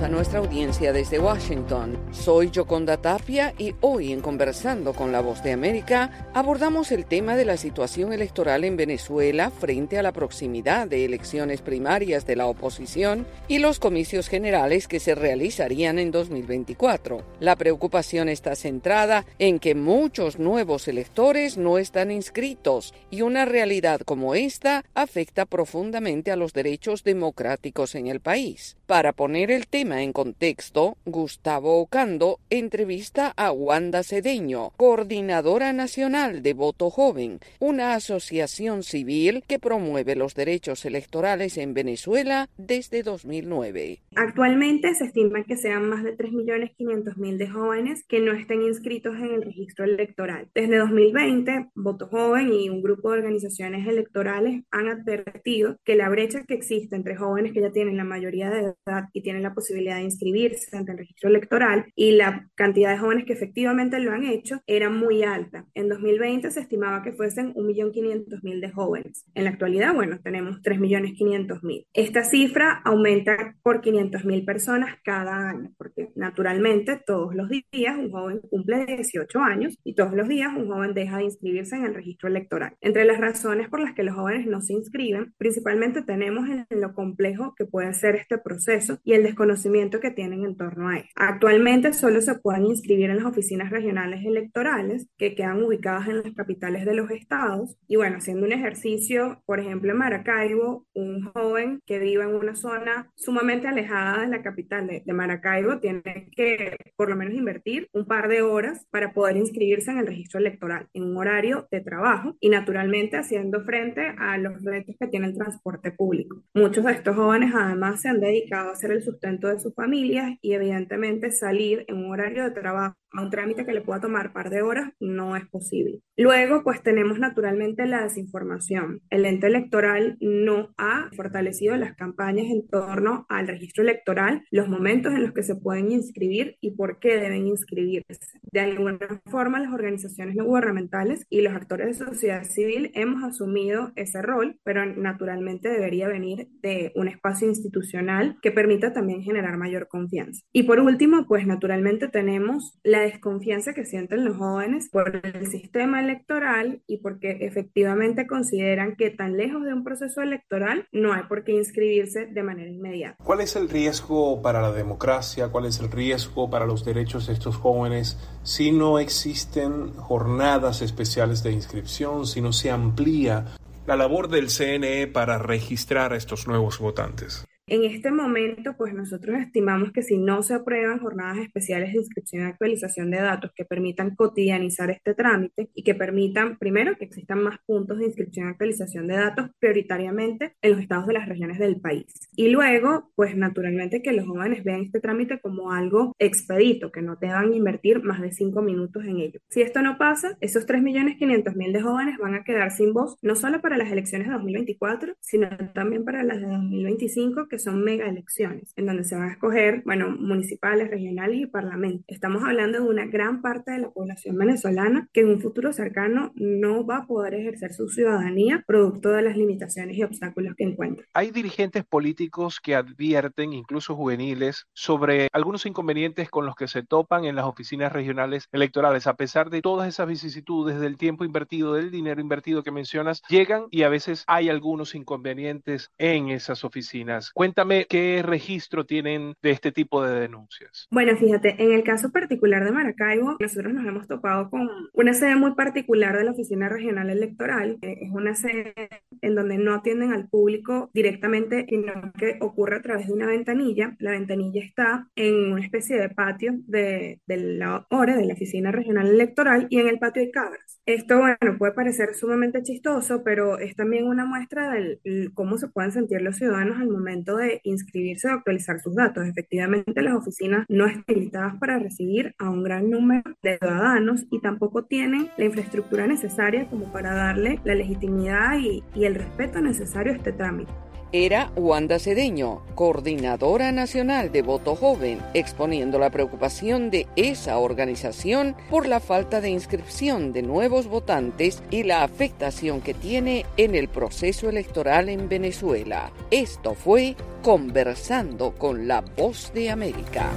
A 0.03 0.09
nuestra 0.09 0.38
audiencia 0.38 0.94
desde 0.94 1.18
Washington. 1.18 1.98
Soy 2.11 2.51
Yoconda 2.51 2.96
Tapia 2.96 3.53
y 3.59 3.74
hoy 3.80 4.12
en 4.12 4.22
Conversando 4.22 4.94
con 4.94 5.12
la 5.12 5.20
Voz 5.20 5.42
de 5.42 5.53
América 5.53 6.30
abordamos 6.32 6.90
el 6.90 7.05
tema 7.05 7.36
de 7.36 7.44
la 7.44 7.59
situación 7.59 8.14
electoral 8.14 8.64
en 8.64 8.78
Venezuela 8.78 9.51
frente 9.51 9.98
a 9.98 10.03
la 10.03 10.12
proximidad 10.12 10.86
de 10.86 11.05
elecciones 11.05 11.61
primarias 11.61 12.24
de 12.24 12.36
la 12.36 12.46
oposición 12.46 13.26
y 13.46 13.59
los 13.59 13.78
comicios 13.78 14.28
generales 14.28 14.88
que 14.88 15.01
se 15.01 15.14
realizarían 15.14 15.98
en 15.98 16.12
2024. 16.12 17.22
La 17.40 17.57
preocupación 17.57 18.30
está 18.30 18.57
centrada 18.57 19.26
en 19.38 19.59
que 19.59 19.74
muchos 19.74 20.38
nuevos 20.38 20.88
electores 20.88 21.59
no 21.59 21.76
están 21.76 22.11
inscritos 22.11 22.94
y 23.11 23.20
una 23.20 23.44
realidad 23.44 24.01
como 24.01 24.34
esta 24.34 24.84
afecta 24.94 25.44
profundamente 25.44 26.30
a 26.30 26.36
los 26.36 26.55
derechos 26.55 27.05
democráticos 27.05 27.94
en 27.94 28.07
el 28.07 28.20
país. 28.20 28.76
Para 28.86 29.12
poner 29.12 29.51
el 29.51 29.66
tema 29.66 29.89
en 29.99 30.12
contexto, 30.12 30.97
Gustavo 31.05 31.80
Ocando 31.80 32.38
entrevista 32.51 33.32
a 33.36 33.51
Wanda 33.51 34.03
Cedeño, 34.03 34.70
coordinadora 34.76 35.72
nacional 35.72 36.43
de 36.43 36.55
Voto 36.55 36.91
Joven, 36.91 37.41
una 37.59 37.95
asociación 37.95 38.82
civil 38.82 39.43
que 39.49 39.59
promueve 39.59 40.14
los 40.14 40.34
derechos 40.34 40.84
electorales 40.84 41.59
en 41.59 41.74
Venezuela 41.74 42.49
desde 42.57 43.03
2009. 43.03 43.99
Actualmente 44.14 44.95
se 44.95 45.07
estima 45.07 45.43
que 45.45 45.57
sean 45.57 45.88
más 45.88 46.05
de 46.05 46.16
3.500.000 46.16 47.36
de 47.36 47.49
jóvenes 47.49 48.05
que 48.09 48.20
no 48.20 48.32
estén 48.32 48.62
inscritos 48.62 49.16
en 49.16 49.34
el 49.34 49.43
registro 49.43 49.84
electoral. 49.84 50.49
Desde 50.55 50.78
2020, 50.78 51.70
Voto 51.74 52.07
Joven 52.07 52.53
y 52.53 52.68
un 52.68 52.82
grupo 52.82 53.11
de 53.11 53.18
organizaciones 53.18 53.86
electorales 53.86 54.62
han 54.70 54.88
advertido 54.88 55.76
que 55.84 55.97
la 55.97 56.09
brecha 56.09 56.45
que 56.45 56.55
existe 56.55 56.95
entre 56.97 57.16
jóvenes 57.16 57.53
que 57.53 57.61
ya 57.61 57.72
tienen 57.72 57.97
la 57.97 58.05
mayoría 58.05 58.51
de 58.51 58.74
edad 58.86 59.09
y 59.12 59.22
tienen 59.22 59.43
la 59.43 59.55
posibilidad 59.55 59.80
de 59.81 60.03
inscribirse 60.03 60.76
ante 60.76 60.93
el 60.93 60.99
registro 60.99 61.28
electoral 61.28 61.87
y 61.95 62.12
la 62.12 62.49
cantidad 62.55 62.93
de 62.93 62.99
jóvenes 62.99 63.24
que 63.24 63.33
efectivamente 63.33 63.99
lo 64.01 64.12
han 64.12 64.24
hecho 64.24 64.61
era 64.66 64.91
muy 64.91 65.22
alta. 65.22 65.66
En 65.74 65.89
2020 65.89 66.51
se 66.51 66.61
estimaba 66.61 67.03
que 67.03 67.12
fuesen 67.12 67.55
1.500.000 67.55 68.61
de 68.61 68.70
jóvenes. 68.70 69.24
En 69.35 69.45
la 69.45 69.51
actualidad, 69.51 69.95
bueno, 69.95 70.18
tenemos 70.22 70.61
3.500.000. 70.62 71.87
Esta 71.93 72.24
cifra 72.24 72.81
aumenta 72.85 73.57
por 73.62 73.81
500.000 73.81 74.45
personas 74.45 74.97
cada 75.05 75.51
año, 75.51 75.72
porque 75.76 76.11
naturalmente 76.14 77.01
todos 77.05 77.35
los 77.35 77.49
días 77.49 77.97
un 77.97 78.11
joven 78.11 78.41
cumple 78.51 78.87
18 78.87 79.39
años 79.41 79.78
y 79.85 79.95
todos 79.95 80.12
los 80.12 80.28
días 80.28 80.53
un 80.57 80.68
joven 80.68 80.95
deja 80.95 81.18
de 81.18 81.24
inscribirse 81.24 81.76
en 81.76 81.85
el 81.85 81.95
registro 81.95 82.28
electoral. 82.28 82.76
Entre 82.81 83.05
las 83.05 83.18
razones 83.18 83.68
por 83.68 83.81
las 83.81 83.95
que 83.95 84.03
los 84.03 84.14
jóvenes 84.14 84.47
no 84.47 84.61
se 84.61 84.74
inscriben, 84.74 85.33
principalmente 85.39 86.03
tenemos 86.03 86.49
en 86.49 86.81
lo 86.81 86.95
complejo 86.95 87.55
que 87.57 87.64
puede 87.64 87.93
ser 87.95 88.16
este 88.16 88.39
proceso 88.39 88.99
y 89.05 89.12
el 89.12 89.22
desconocimiento 89.22 89.70
que 90.01 90.11
tienen 90.11 90.45
en 90.45 90.57
torno 90.57 90.89
a 90.89 90.99
él. 90.99 91.05
Actualmente 91.14 91.93
solo 91.93 92.21
se 92.21 92.35
pueden 92.35 92.66
inscribir 92.66 93.11
en 93.11 93.16
las 93.16 93.27
oficinas 93.27 93.71
regionales 93.71 94.25
electorales 94.25 95.09
que 95.16 95.35
quedan 95.35 95.62
ubicadas 95.62 96.09
en 96.09 96.23
las 96.23 96.35
capitales 96.35 96.85
de 96.85 96.95
los 96.95 97.11
estados 97.11 97.77
y 97.87 97.97
bueno, 97.97 98.18
haciendo 98.18 98.47
un 98.47 98.53
ejercicio, 98.53 99.43
por 99.47 99.61
ejemplo 99.61 99.93
en 99.93 99.99
Maracaibo, 99.99 100.87
un 100.95 101.23
joven 101.33 101.81
que 101.87 101.99
viva 101.99 102.25
en 102.25 102.35
una 102.35 102.55
zona 102.55 103.11
sumamente 103.14 103.68
alejada 103.68 104.23
de 104.23 104.29
la 104.29 104.43
capital 104.43 104.87
de, 104.87 105.03
de 105.05 105.12
Maracaibo 105.12 105.79
tiene 105.79 106.03
que 106.37 106.77
por 106.97 107.09
lo 107.09 107.16
menos 107.16 107.35
invertir 107.35 107.89
un 107.93 108.07
par 108.07 108.29
de 108.29 108.43
horas 108.43 108.87
para 108.91 109.12
poder 109.12 109.37
inscribirse 109.37 109.91
en 109.91 109.99
el 109.99 110.07
registro 110.07 110.41
electoral 110.41 110.89
en 110.95 111.05
un 111.05 111.16
horario 111.16 111.68
de 111.71 111.81
trabajo 111.81 112.37
y 112.41 112.49
naturalmente 112.49 113.16
haciendo 113.16 113.62
frente 113.64 114.14
a 114.18 114.37
los 114.39 114.62
retos 114.62 114.97
que 114.99 115.07
tiene 115.07 115.29
el 115.29 115.35
transporte 115.35 115.93
público. 115.93 116.43
Muchos 116.55 116.85
de 116.85 116.93
estos 116.93 117.16
jóvenes 117.16 117.55
además 117.55 118.01
se 118.01 118.09
han 118.09 118.21
dedicado 118.21 118.71
a 118.71 118.73
hacer 118.73 118.91
el 118.91 119.03
sustento 119.03 119.49
de 119.49 119.59
sus 119.61 119.74
familias 119.74 120.38
y 120.40 120.52
evidentemente 120.52 121.30
salir 121.30 121.84
en 121.88 121.98
un 121.98 122.11
horario 122.11 122.44
de 122.44 122.50
trabajo 122.50 122.96
a 123.12 123.22
un 123.22 123.30
trámite 123.30 123.64
que 123.64 123.72
le 123.72 123.80
pueda 123.80 124.00
tomar 124.00 124.32
par 124.32 124.50
de 124.50 124.62
horas 124.62 124.92
no 125.00 125.36
es 125.36 125.46
posible. 125.48 126.00
Luego, 126.16 126.62
pues 126.62 126.82
tenemos 126.82 127.18
naturalmente 127.18 127.86
la 127.86 128.02
desinformación. 128.02 129.00
El 129.11 129.24
ente 129.24 129.46
electoral 129.46 130.16
no 130.20 130.72
ha 130.76 131.08
fortalecido 131.16 131.76
las 131.76 131.96
campañas 131.96 132.46
en 132.46 132.66
torno 132.68 133.26
al 133.28 133.48
registro 133.48 133.82
electoral, 133.82 134.44
los 134.50 134.68
momentos 134.68 135.12
en 135.12 135.22
los 135.22 135.32
que 135.32 135.42
se 135.42 135.56
pueden 135.56 135.90
inscribir 135.90 136.56
y 136.61 136.72
por 136.72 136.98
qué 136.98 137.16
deben 137.16 137.46
inscribirse. 137.46 138.38
De 138.52 138.61
alguna 138.61 138.98
forma, 139.26 139.61
las 139.61 139.72
organizaciones 139.72 140.36
no 140.36 140.44
gubernamentales 140.44 141.26
y 141.28 141.40
los 141.40 141.54
actores 141.54 141.98
de 141.98 142.06
sociedad 142.06 142.44
civil 142.44 142.90
hemos 142.94 143.24
asumido 143.24 143.92
ese 143.96 144.22
rol, 144.22 144.58
pero 144.64 144.86
naturalmente 144.86 145.68
debería 145.68 146.08
venir 146.08 146.48
de 146.62 146.92
un 146.94 147.08
espacio 147.08 147.48
institucional 147.48 148.36
que 148.42 148.52
permita 148.52 148.92
también 148.92 149.22
generar 149.22 149.49
mayor 149.57 149.88
confianza. 149.88 150.42
Y 150.53 150.64
por 150.64 150.80
último, 150.80 151.26
pues 151.26 151.46
naturalmente 151.46 152.09
tenemos 152.09 152.78
la 152.82 153.01
desconfianza 153.01 153.74
que 153.74 153.84
sienten 153.84 154.24
los 154.24 154.36
jóvenes 154.36 154.88
por 154.90 155.20
el 155.24 155.46
sistema 155.48 156.01
electoral 156.01 156.82
y 156.86 156.98
porque 156.98 157.38
efectivamente 157.40 158.26
consideran 158.26 158.96
que 158.96 159.11
tan 159.11 159.36
lejos 159.36 159.64
de 159.64 159.74
un 159.74 159.84
proceso 159.84 160.22
electoral 160.22 160.86
no 160.92 161.12
hay 161.12 161.22
por 161.24 161.44
qué 161.44 161.53
inscribirse 161.53 162.26
de 162.26 162.42
manera 162.42 162.70
inmediata. 162.70 163.16
¿Cuál 163.22 163.40
es 163.40 163.57
el 163.57 163.68
riesgo 163.68 164.42
para 164.42 164.61
la 164.62 164.72
democracia? 164.72 165.48
¿Cuál 165.48 165.66
es 165.66 165.80
el 165.80 165.90
riesgo 165.90 166.51
para 166.51 166.66
los 166.66 166.84
derechos 166.84 167.26
de 167.26 167.32
estos 167.32 167.57
jóvenes 167.57 168.18
si 168.42 168.72
no 168.72 168.98
existen 168.98 169.92
jornadas 169.92 170.82
especiales 170.82 171.42
de 171.42 171.53
inscripción, 171.53 172.26
si 172.26 172.40
no 172.40 172.53
se 172.53 172.70
amplía 172.70 173.46
la 173.86 173.96
labor 173.96 174.28
del 174.28 174.48
CNE 174.48 175.07
para 175.07 175.38
registrar 175.38 176.12
a 176.12 176.16
estos 176.16 176.46
nuevos 176.46 176.78
votantes? 176.78 177.44
En 177.71 177.85
este 177.85 178.11
momento, 178.11 178.75
pues 178.77 178.93
nosotros 178.93 179.39
estimamos 179.39 179.93
que 179.93 180.03
si 180.03 180.18
no 180.18 180.43
se 180.43 180.55
aprueban 180.55 180.99
jornadas 180.99 181.39
especiales 181.39 181.93
de 181.93 181.99
inscripción 181.99 182.43
y 182.43 182.47
actualización 182.47 183.12
de 183.12 183.18
datos 183.18 183.53
que 183.55 183.64
permitan 183.64 184.16
cotidianizar 184.16 184.91
este 184.91 185.14
trámite 185.14 185.71
y 185.73 185.85
que 185.85 185.95
permitan, 185.95 186.59
primero, 186.59 186.97
que 186.99 187.05
existan 187.05 187.45
más 187.45 187.61
puntos 187.64 187.99
de 187.99 188.07
inscripción 188.07 188.49
y 188.49 188.51
actualización 188.51 189.07
de 189.07 189.14
datos 189.14 189.51
prioritariamente 189.61 190.57
en 190.61 190.73
los 190.73 190.81
estados 190.81 191.07
de 191.07 191.12
las 191.12 191.29
regiones 191.29 191.61
del 191.61 191.81
país. 191.81 192.07
Y 192.35 192.49
luego, 192.49 193.12
pues 193.14 193.37
naturalmente 193.37 194.03
que 194.03 194.14
los 194.14 194.27
jóvenes 194.27 194.64
vean 194.64 194.81
este 194.81 194.99
trámite 194.99 195.39
como 195.39 195.71
algo 195.71 196.16
expedito, 196.18 196.91
que 196.91 197.03
no 197.03 197.18
te 197.18 197.29
van 197.29 197.53
a 197.53 197.55
invertir 197.55 198.03
más 198.03 198.21
de 198.21 198.33
cinco 198.33 198.62
minutos 198.62 199.05
en 199.05 199.18
ello. 199.18 199.39
Si 199.49 199.62
esto 199.62 199.81
no 199.81 199.97
pasa, 199.97 200.37
esos 200.41 200.66
3.500.000 200.66 201.73
de 201.73 201.83
jóvenes 201.83 202.18
van 202.18 202.35
a 202.35 202.43
quedar 202.43 202.73
sin 202.73 202.93
voz, 202.93 203.16
no 203.23 203.37
solo 203.37 203.61
para 203.61 203.79
las 203.79 203.93
elecciones 203.93 204.27
de 204.27 204.35
2024, 204.35 205.14
sino 205.21 205.49
también 205.73 206.05
para 206.05 206.25
las 206.25 206.41
de 206.41 206.49
2025, 206.49 207.47
que 207.47 207.59
son 207.62 207.82
mega 207.82 208.08
elecciones, 208.08 208.72
en 208.76 208.86
donde 208.86 209.04
se 209.04 209.16
van 209.16 209.28
a 209.28 209.32
escoger, 209.32 209.82
bueno, 209.84 210.11
municipales, 210.11 210.90
regionales 210.90 211.40
y 211.40 211.46
parlamentos. 211.46 212.04
Estamos 212.08 212.42
hablando 212.44 212.80
de 212.80 212.88
una 212.88 213.06
gran 213.06 213.42
parte 213.42 213.72
de 213.72 213.78
la 213.78 213.90
población 213.90 214.36
venezolana 214.36 215.08
que 215.12 215.20
en 215.20 215.28
un 215.28 215.40
futuro 215.40 215.72
cercano 215.72 216.32
no 216.34 216.86
va 216.86 216.98
a 216.98 217.06
poder 217.06 217.34
ejercer 217.34 217.72
su 217.72 217.88
ciudadanía 217.88 218.64
producto 218.66 219.11
de 219.11 219.22
las 219.22 219.36
limitaciones 219.36 219.96
y 219.96 220.02
obstáculos 220.02 220.54
que 220.56 220.64
encuentra. 220.64 221.06
Hay 221.14 221.30
dirigentes 221.30 221.84
políticos 221.84 222.61
que 222.61 222.74
advierten, 222.74 223.52
incluso 223.52 223.94
juveniles, 223.94 224.66
sobre 224.72 225.28
algunos 225.32 225.66
inconvenientes 225.66 226.30
con 226.30 226.46
los 226.46 226.54
que 226.54 226.68
se 226.68 226.82
topan 226.82 227.24
en 227.24 227.36
las 227.36 227.44
oficinas 227.44 227.92
regionales 227.92 228.48
electorales, 228.52 229.06
a 229.06 229.14
pesar 229.14 229.50
de 229.50 229.62
todas 229.62 229.88
esas 229.88 230.06
vicisitudes 230.06 230.80
del 230.80 230.96
tiempo 230.96 231.24
invertido, 231.24 231.74
del 231.74 231.90
dinero 231.90 232.20
invertido 232.20 232.62
que 232.62 232.70
mencionas, 232.70 233.22
llegan 233.28 233.64
y 233.70 233.82
a 233.82 233.88
veces 233.88 234.24
hay 234.26 234.48
algunos 234.48 234.94
inconvenientes 234.94 235.90
en 235.98 236.30
esas 236.30 236.64
oficinas. 236.64 237.30
Cuéntame 237.32 237.49
qué 237.88 238.22
registro 238.24 238.84
tienen 238.84 239.34
de 239.42 239.51
este 239.51 239.72
tipo 239.72 240.03
de 240.03 240.20
denuncias. 240.20 240.86
Bueno, 240.90 241.16
fíjate, 241.16 241.62
en 241.62 241.72
el 241.72 241.82
caso 241.82 242.11
particular 242.11 242.64
de 242.64 242.72
Maracaibo, 242.72 243.36
nosotros 243.40 243.72
nos 243.72 243.86
hemos 243.86 244.07
topado 244.07 244.51
con 244.51 244.68
una 244.92 245.14
sede 245.14 245.36
muy 245.36 245.55
particular 245.55 246.16
de 246.16 246.24
la 246.24 246.32
Oficina 246.32 246.68
Regional 246.68 247.11
Electoral. 247.11 247.78
Es 247.82 248.11
una 248.11 248.34
sede 248.34 248.74
en 249.20 249.34
donde 249.34 249.59
no 249.59 249.74
atienden 249.74 250.12
al 250.12 250.28
público 250.28 250.90
directamente, 250.94 251.66
sino 251.68 252.12
que 252.18 252.38
ocurre 252.40 252.76
a 252.76 252.82
través 252.82 253.07
de 253.07 253.12
una 253.12 253.26
ventanilla. 253.26 253.96
La 253.98 254.12
ventanilla 254.12 254.62
está 254.62 255.09
en 255.16 255.53
una 255.53 255.62
especie 255.62 255.98
de 255.98 256.09
patio 256.11 256.55
de, 256.66 257.20
de 257.26 257.36
la 257.36 257.86
ORE, 257.90 258.16
de 258.16 258.26
la 258.26 258.34
Oficina 258.34 258.72
Regional 258.72 259.09
Electoral, 259.09 259.66
y 259.70 259.78
en 259.78 259.88
el 259.88 259.98
patio 259.98 260.22
hay 260.22 260.30
cabras. 260.30 260.80
Esto, 260.86 261.18
bueno, 261.18 261.59
puede 261.59 261.72
parecer 261.72 262.14
sumamente 262.14 262.62
chistoso, 262.62 263.22
pero 263.22 263.59
es 263.59 263.76
también 263.76 264.07
una 264.07 264.24
muestra 264.24 264.72
de 264.72 265.30
cómo 265.34 265.59
se 265.59 265.68
pueden 265.68 265.92
sentir 265.92 266.22
los 266.22 266.36
ciudadanos 266.36 266.80
al 266.80 266.88
momento 266.88 267.30
de 267.37 267.61
inscribirse 267.64 268.28
o 268.28 268.33
actualizar 268.33 268.81
sus 268.81 268.95
datos. 268.95 269.26
Efectivamente, 269.26 270.03
las 270.03 270.14
oficinas 270.14 270.66
no 270.68 270.87
están 270.87 271.05
habilitadas 271.09 271.57
para 271.57 271.78
recibir 271.78 272.35
a 272.39 272.51
un 272.51 272.62
gran 272.62 272.91
número 272.91 273.22
de 273.43 273.59
ciudadanos 273.59 274.24
y 274.31 274.41
tampoco 274.41 274.85
tienen 274.85 275.28
la 275.37 275.45
infraestructura 275.45 276.07
necesaria 276.07 276.66
como 276.68 276.93
para 276.93 277.14
darle 277.14 277.61
la 277.64 277.74
legitimidad 277.74 278.59
y, 278.59 278.83
y 278.95 279.05
el 279.05 279.14
respeto 279.14 279.61
necesario 279.61 280.12
a 280.12 280.16
este 280.16 280.33
trámite 280.33 280.72
era 281.12 281.50
Wanda 281.56 281.98
Cedeño, 281.98 282.62
coordinadora 282.74 283.72
nacional 283.72 284.32
de 284.32 284.42
Voto 284.42 284.76
Joven, 284.76 285.20
exponiendo 285.34 285.98
la 285.98 286.11
preocupación 286.11 286.90
de 286.90 287.06
esa 287.16 287.58
organización 287.58 288.54
por 288.70 288.86
la 288.86 289.00
falta 289.00 289.40
de 289.40 289.50
inscripción 289.50 290.32
de 290.32 290.42
nuevos 290.42 290.86
votantes 290.86 291.62
y 291.70 291.82
la 291.82 292.04
afectación 292.04 292.80
que 292.80 292.94
tiene 292.94 293.44
en 293.56 293.74
el 293.74 293.88
proceso 293.88 294.48
electoral 294.48 295.08
en 295.08 295.28
Venezuela. 295.28 296.12
Esto 296.30 296.74
fue 296.74 297.16
Conversando 297.42 298.52
con 298.52 298.86
la 298.86 299.00
Voz 299.00 299.52
de 299.52 299.70
América. 299.70 300.30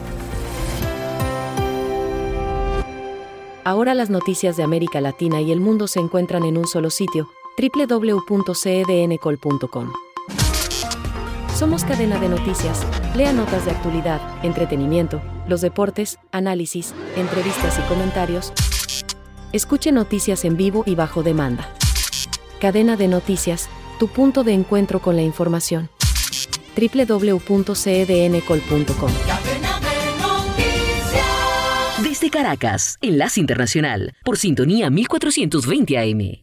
Ahora 3.66 3.94
las 3.94 4.10
noticias 4.10 4.58
de 4.58 4.64
América 4.64 5.00
Latina 5.00 5.40
y 5.40 5.50
el 5.52 5.62
mundo 5.62 5.88
se 5.88 6.00
encuentran 6.00 6.44
en 6.44 6.58
un 6.58 6.68
solo 6.68 6.90
sitio, 6.90 7.30
www.cedncol.com. 7.58 9.94
Somos 11.56 11.86
cadena 11.86 12.20
de 12.20 12.28
noticias. 12.30 12.82
Lea 13.16 13.32
notas 13.32 13.66
de 13.66 13.72
actualidad, 13.72 14.20
entretenimiento, 14.44 15.22
los 15.48 15.62
deportes, 15.62 16.18
análisis, 16.32 16.96
entrevistas 17.16 17.78
y 17.78 17.82
comentarios. 17.84 18.52
Escuche 19.52 19.92
noticias 19.92 20.46
en 20.46 20.58
vivo 20.58 20.84
y 20.88 20.96
bajo 20.96 21.22
demanda. 21.22 21.70
Cadena 22.60 22.98
de 22.98 23.08
noticias, 23.08 23.70
tu 24.00 24.08
punto 24.08 24.44
de 24.44 24.54
encuentro 24.54 25.00
con 25.00 25.16
la 25.16 25.22
información. 25.22 25.92
www.cedncol.com. 26.76 29.12
Desde 32.02 32.32
Caracas, 32.32 32.98
Enlace 33.00 33.40
Internacional, 33.40 34.16
por 34.26 34.40
sintonía 34.40 34.90
1420 34.90 36.00
AM. 36.00 36.43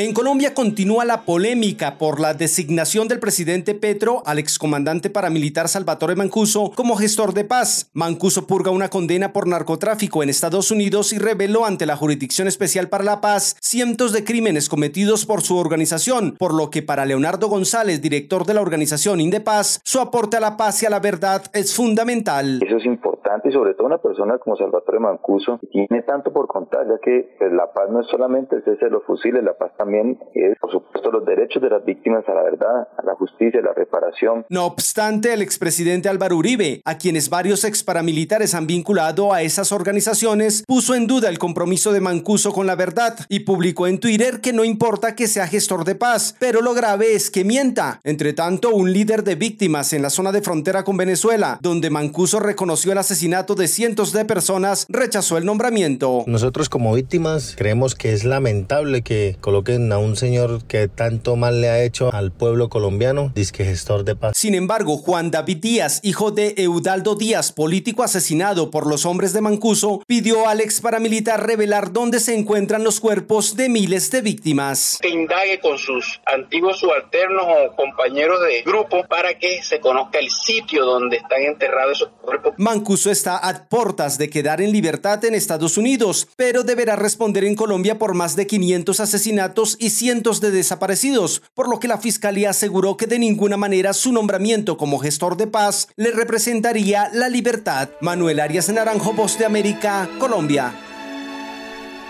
En 0.00 0.14
Colombia 0.14 0.54
continúa 0.54 1.04
la 1.04 1.22
polémica 1.22 1.98
por 1.98 2.20
la 2.20 2.32
designación 2.32 3.08
del 3.08 3.18
presidente 3.18 3.74
Petro 3.74 4.22
al 4.26 4.38
excomandante 4.38 5.10
paramilitar 5.10 5.66
Salvatore 5.66 6.14
Mancuso 6.14 6.70
como 6.76 6.94
gestor 6.94 7.34
de 7.34 7.42
paz. 7.44 7.90
Mancuso 7.94 8.46
purga 8.46 8.70
una 8.70 8.90
condena 8.90 9.32
por 9.32 9.48
narcotráfico 9.48 10.22
en 10.22 10.28
Estados 10.28 10.70
Unidos 10.70 11.12
y 11.12 11.18
reveló 11.18 11.64
ante 11.64 11.84
la 11.84 11.96
Jurisdicción 11.96 12.46
Especial 12.46 12.88
para 12.88 13.02
la 13.02 13.20
Paz 13.20 13.56
cientos 13.60 14.12
de 14.12 14.22
crímenes 14.22 14.68
cometidos 14.68 15.26
por 15.26 15.40
su 15.40 15.56
organización, 15.56 16.36
por 16.38 16.54
lo 16.54 16.70
que 16.70 16.84
para 16.84 17.04
Leonardo 17.04 17.48
González, 17.48 18.00
director 18.00 18.46
de 18.46 18.54
la 18.54 18.62
organización 18.62 19.20
Indepaz, 19.20 19.80
su 19.82 19.98
aporte 19.98 20.36
a 20.36 20.40
la 20.40 20.56
paz 20.56 20.80
y 20.80 20.86
a 20.86 20.90
la 20.90 21.00
verdad 21.00 21.42
es 21.54 21.74
fundamental. 21.74 22.60
Eso 22.64 22.76
es 22.76 22.84
importante 22.84 23.48
y 23.48 23.52
sobre 23.52 23.74
todo 23.74 23.88
una 23.88 23.98
persona 23.98 24.38
como 24.38 24.54
Salvatore 24.56 25.00
Mancuso 25.00 25.58
tiene 25.72 26.02
tanto 26.02 26.32
por 26.32 26.46
contar, 26.46 26.86
ya 26.86 27.00
que 27.02 27.34
pues, 27.36 27.50
la 27.50 27.72
paz 27.72 27.90
no 27.90 28.00
es 28.00 28.06
solamente 28.06 28.54
el 28.54 28.62
cese 28.62 28.84
de 28.84 28.92
los 28.92 29.02
fusiles, 29.02 29.42
la 29.42 29.58
paz 29.58 29.72
también 29.76 29.87
es, 30.34 30.58
por 30.60 30.70
supuesto, 30.70 31.10
los 31.10 31.24
derechos 31.24 31.62
de 31.62 31.70
las 31.70 31.84
víctimas 31.84 32.24
a 32.28 32.34
la 32.34 32.42
verdad, 32.42 32.88
a 32.96 33.04
la 33.04 33.14
justicia, 33.14 33.60
a 33.60 33.62
la 33.62 33.72
reparación. 33.72 34.44
No 34.48 34.66
obstante, 34.66 35.32
el 35.32 35.42
expresidente 35.42 36.08
Álvaro 36.08 36.36
Uribe, 36.36 36.82
a 36.84 36.98
quienes 36.98 37.30
varios 37.30 37.64
exparamilitares 37.64 38.54
han 38.54 38.66
vinculado 38.66 39.32
a 39.32 39.42
esas 39.42 39.72
organizaciones, 39.72 40.64
puso 40.66 40.94
en 40.94 41.06
duda 41.06 41.28
el 41.28 41.38
compromiso 41.38 41.92
de 41.92 42.00
Mancuso 42.00 42.52
con 42.52 42.66
la 42.66 42.76
verdad 42.76 43.18
y 43.28 43.40
publicó 43.40 43.86
en 43.86 43.98
Twitter 43.98 44.40
que 44.40 44.52
no 44.52 44.64
importa 44.64 45.14
que 45.14 45.28
sea 45.28 45.46
gestor 45.46 45.84
de 45.84 45.94
paz, 45.94 46.36
pero 46.38 46.60
lo 46.60 46.74
grave 46.74 47.14
es 47.14 47.30
que 47.30 47.44
mienta. 47.44 48.00
Entre 48.04 48.32
tanto, 48.32 48.70
un 48.70 48.92
líder 48.92 49.24
de 49.24 49.34
víctimas 49.34 49.92
en 49.92 50.02
la 50.02 50.10
zona 50.10 50.32
de 50.32 50.42
frontera 50.42 50.84
con 50.84 50.96
Venezuela, 50.96 51.58
donde 51.62 51.90
Mancuso 51.90 52.40
reconoció 52.40 52.92
el 52.92 52.98
asesinato 52.98 53.54
de 53.54 53.68
cientos 53.68 54.12
de 54.12 54.24
personas, 54.24 54.86
rechazó 54.88 55.38
el 55.38 55.44
nombramiento. 55.44 56.24
Nosotros 56.26 56.68
como 56.68 56.94
víctimas 56.94 57.54
creemos 57.56 57.94
que 57.94 58.12
es 58.12 58.24
lamentable 58.24 59.02
que 59.02 59.36
coloquen 59.40 59.77
a 59.78 59.98
un 59.98 60.16
señor 60.16 60.64
que 60.64 60.88
tanto 60.88 61.36
mal 61.36 61.60
le 61.60 61.68
ha 61.68 61.82
hecho 61.82 62.12
al 62.12 62.32
pueblo 62.32 62.68
colombiano, 62.68 63.30
disque 63.34 63.64
gestor 63.64 64.04
de 64.04 64.16
paz. 64.16 64.36
Sin 64.36 64.54
embargo, 64.54 64.96
Juan 64.96 65.30
David 65.30 65.58
Díaz, 65.58 66.00
hijo 66.02 66.30
de 66.30 66.54
Eudaldo 66.56 67.14
Díaz, 67.14 67.52
político 67.52 68.02
asesinado 68.02 68.70
por 68.70 68.86
los 68.86 69.06
hombres 69.06 69.32
de 69.32 69.40
Mancuso, 69.40 70.02
pidió 70.06 70.48
al 70.48 70.60
ex 70.60 70.80
paramilitar 70.80 71.46
revelar 71.46 71.92
dónde 71.92 72.20
se 72.20 72.34
encuentran 72.34 72.82
los 72.82 73.00
cuerpos 73.00 73.56
de 73.56 73.68
miles 73.68 74.10
de 74.10 74.20
víctimas. 74.20 74.98
Que 75.00 75.10
indague 75.10 75.60
con 75.60 75.78
sus 75.78 76.20
antiguos 76.26 76.80
subalternos 76.80 77.44
o 77.44 77.76
compañeros 77.76 78.40
de 78.42 78.62
grupo 78.62 79.06
para 79.08 79.38
que 79.38 79.62
se 79.62 79.80
conozca 79.80 80.18
el 80.18 80.30
sitio 80.30 80.84
donde 80.84 81.16
están 81.18 81.42
enterrados 81.42 81.98
esos 81.98 82.10
cuerpos. 82.20 82.54
Mancuso 82.58 83.10
está 83.10 83.36
a 83.36 83.68
portas 83.68 84.18
de 84.18 84.28
quedar 84.28 84.60
en 84.60 84.72
libertad 84.72 85.24
en 85.24 85.34
Estados 85.34 85.78
Unidos, 85.78 86.28
pero 86.36 86.64
deberá 86.64 86.96
responder 86.96 87.44
en 87.44 87.54
Colombia 87.54 87.98
por 87.98 88.14
más 88.14 88.36
de 88.36 88.46
500 88.46 89.00
asesinatos 89.00 89.67
y 89.78 89.90
cientos 89.90 90.40
de 90.40 90.50
desaparecidos, 90.50 91.42
por 91.54 91.68
lo 91.68 91.80
que 91.80 91.88
la 91.88 91.98
fiscalía 91.98 92.50
aseguró 92.50 92.96
que 92.96 93.06
de 93.06 93.18
ninguna 93.18 93.56
manera 93.56 93.92
su 93.92 94.12
nombramiento 94.12 94.76
como 94.76 94.98
gestor 94.98 95.36
de 95.36 95.46
paz 95.46 95.88
le 95.96 96.12
representaría 96.12 97.10
la 97.12 97.28
libertad. 97.28 97.90
Manuel 98.00 98.40
Arias 98.40 98.68
Naranjo, 98.68 99.12
Voz 99.12 99.38
de 99.38 99.46
América, 99.46 100.08
Colombia. 100.18 100.74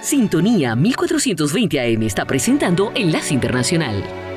Sintonía 0.01 0.77
1420 0.77 1.81
AM 1.81 2.03
está 2.03 2.25
presentando 2.25 2.93
Enlace 2.95 3.35
Internacional. 3.35 4.28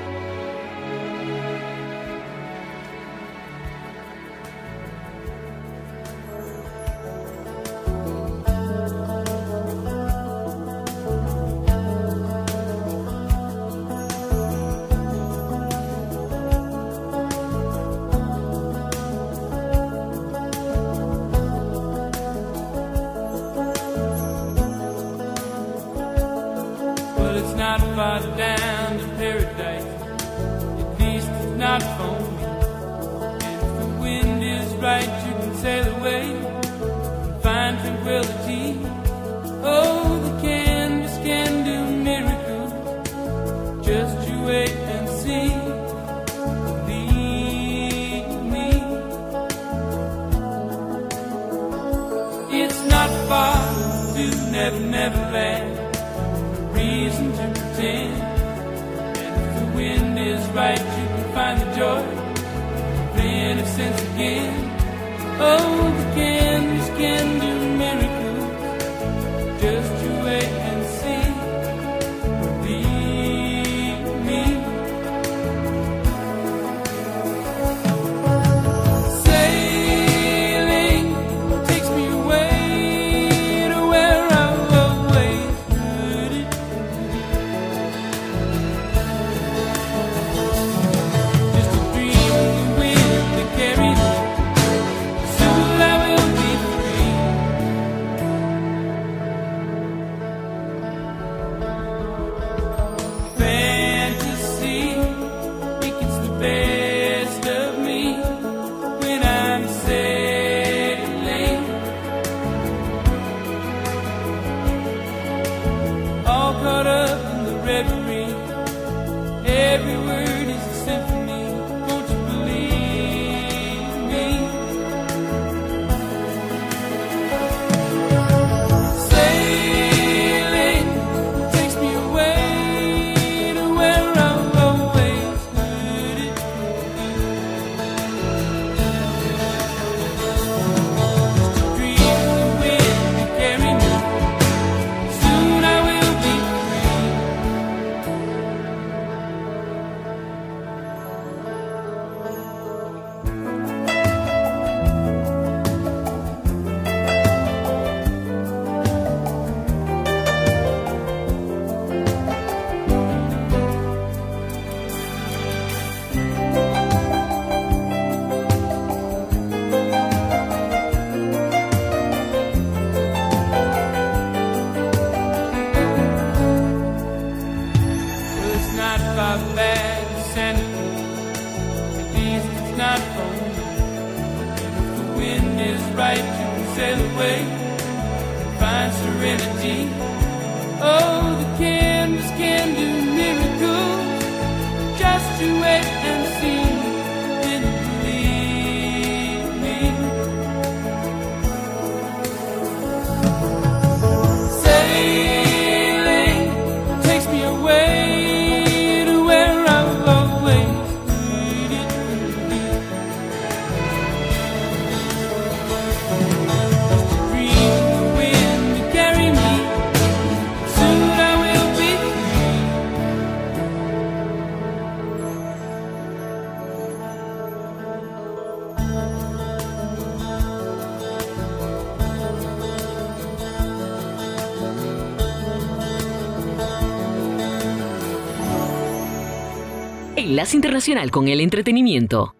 Internacional 240.53 241.11
con 241.11 241.27
el 241.27 241.39
Entretenimiento. 241.39 242.35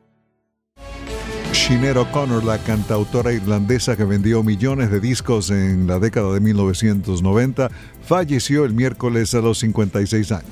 Sinead 1.53 1.97
O'Connor, 1.97 2.43
la 2.43 2.57
cantautora 2.57 3.31
irlandesa 3.31 3.95
que 3.95 4.03
vendió 4.03 4.41
millones 4.41 4.89
de 4.89 4.99
discos 4.99 5.51
en 5.51 5.85
la 5.85 5.99
década 5.99 6.33
de 6.33 6.39
1990, 6.39 7.69
falleció 8.03 8.65
el 8.65 8.73
miércoles 8.73 9.33
a 9.33 9.41
los 9.41 9.59
56 9.59 10.31
años. 10.31 10.51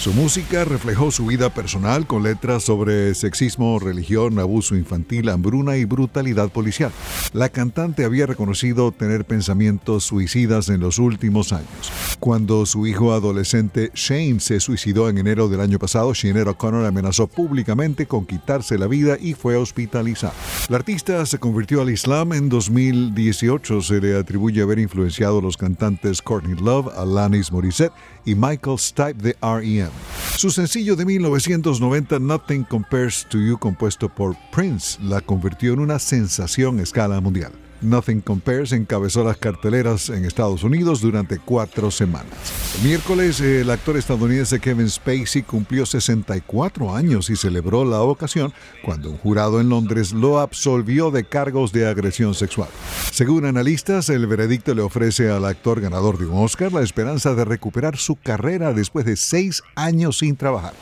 Su 0.00 0.14
música 0.14 0.64
reflejó 0.64 1.10
su 1.10 1.26
vida 1.26 1.52
personal 1.52 2.06
con 2.06 2.22
letras 2.22 2.62
sobre 2.62 3.14
sexismo, 3.14 3.78
religión, 3.78 4.38
abuso 4.38 4.74
infantil, 4.74 5.28
hambruna 5.28 5.76
y 5.76 5.84
brutalidad 5.84 6.48
policial. 6.48 6.90
La 7.34 7.50
cantante 7.50 8.06
había 8.06 8.24
reconocido 8.24 8.92
tener 8.92 9.26
pensamientos 9.26 10.04
suicidas 10.04 10.70
en 10.70 10.80
los 10.80 10.98
últimos 10.98 11.52
años. 11.52 11.92
Cuando 12.18 12.64
su 12.64 12.86
hijo 12.86 13.12
adolescente 13.12 13.90
Shane 13.94 14.40
se 14.40 14.60
suicidó 14.60 15.10
en 15.10 15.18
enero 15.18 15.48
del 15.48 15.60
año 15.60 15.78
pasado, 15.78 16.14
Sinead 16.14 16.48
O'Connor 16.48 16.86
amenazó 16.86 17.26
públicamente 17.26 18.06
con 18.06 18.24
quitarse 18.24 18.78
la 18.78 18.86
vida 18.86 19.18
y 19.20 19.34
fue 19.34 19.56
hospitalizada. 19.56 20.32
La 20.68 20.76
artista 20.76 21.24
se 21.26 21.38
convirtió 21.38 21.82
al 21.82 21.90
Islam 21.90 22.32
en 22.32 22.48
2018. 22.48 23.82
Se 23.82 24.00
le 24.00 24.16
atribuye 24.16 24.62
haber 24.62 24.78
influenciado 24.78 25.40
a 25.40 25.42
los 25.42 25.56
cantantes 25.56 26.22
Courtney 26.22 26.56
Love, 26.56 26.89
Alanis 26.96 27.52
Morissette 27.52 27.92
y 28.24 28.34
Michael 28.34 28.78
Stipe 28.78 29.14
de 29.14 29.36
R.E.M. 29.42 29.90
Su 30.36 30.50
sencillo 30.50 30.96
de 30.96 31.04
1990, 31.04 32.18
Nothing 32.18 32.64
Compares 32.64 33.26
to 33.28 33.38
You, 33.38 33.58
compuesto 33.58 34.08
por 34.08 34.36
Prince, 34.52 34.98
la 35.02 35.20
convirtió 35.20 35.74
en 35.74 35.80
una 35.80 35.98
sensación 35.98 36.78
a 36.78 36.82
escala 36.82 37.20
mundial. 37.20 37.52
Nothing 37.80 38.20
Compares 38.20 38.72
encabezó 38.72 39.24
las 39.24 39.36
carteleras 39.36 40.08
en 40.10 40.24
Estados 40.24 40.62
Unidos 40.62 41.00
durante 41.00 41.38
cuatro 41.38 41.90
semanas. 41.90 42.28
El 42.78 42.88
miércoles, 42.88 43.40
el 43.40 43.70
actor 43.70 43.96
estadounidense 43.96 44.60
Kevin 44.60 44.88
Spacey 44.88 45.42
cumplió 45.42 45.86
64 45.86 46.94
años 46.94 47.30
y 47.30 47.36
celebró 47.36 47.84
la 47.84 48.00
ocasión 48.00 48.52
cuando 48.84 49.10
un 49.10 49.18
jurado 49.18 49.60
en 49.60 49.68
Londres 49.68 50.12
lo 50.12 50.38
absolvió 50.38 51.10
de 51.10 51.24
cargos 51.24 51.72
de 51.72 51.86
agresión 51.86 52.34
sexual. 52.34 52.68
Según 53.12 53.44
analistas, 53.44 54.08
el 54.08 54.26
veredicto 54.26 54.74
le 54.74 54.82
ofrece 54.82 55.30
al 55.30 55.44
actor 55.44 55.80
ganador 55.80 56.18
de 56.18 56.26
un 56.26 56.44
Oscar 56.44 56.72
la 56.72 56.82
esperanza 56.82 57.34
de 57.34 57.44
recuperar 57.44 57.96
su 57.96 58.16
carrera 58.16 58.72
después 58.72 59.04
de 59.04 59.16
seis 59.16 59.62
años 59.74 60.18
sin 60.18 60.36
trabajar. 60.36 60.74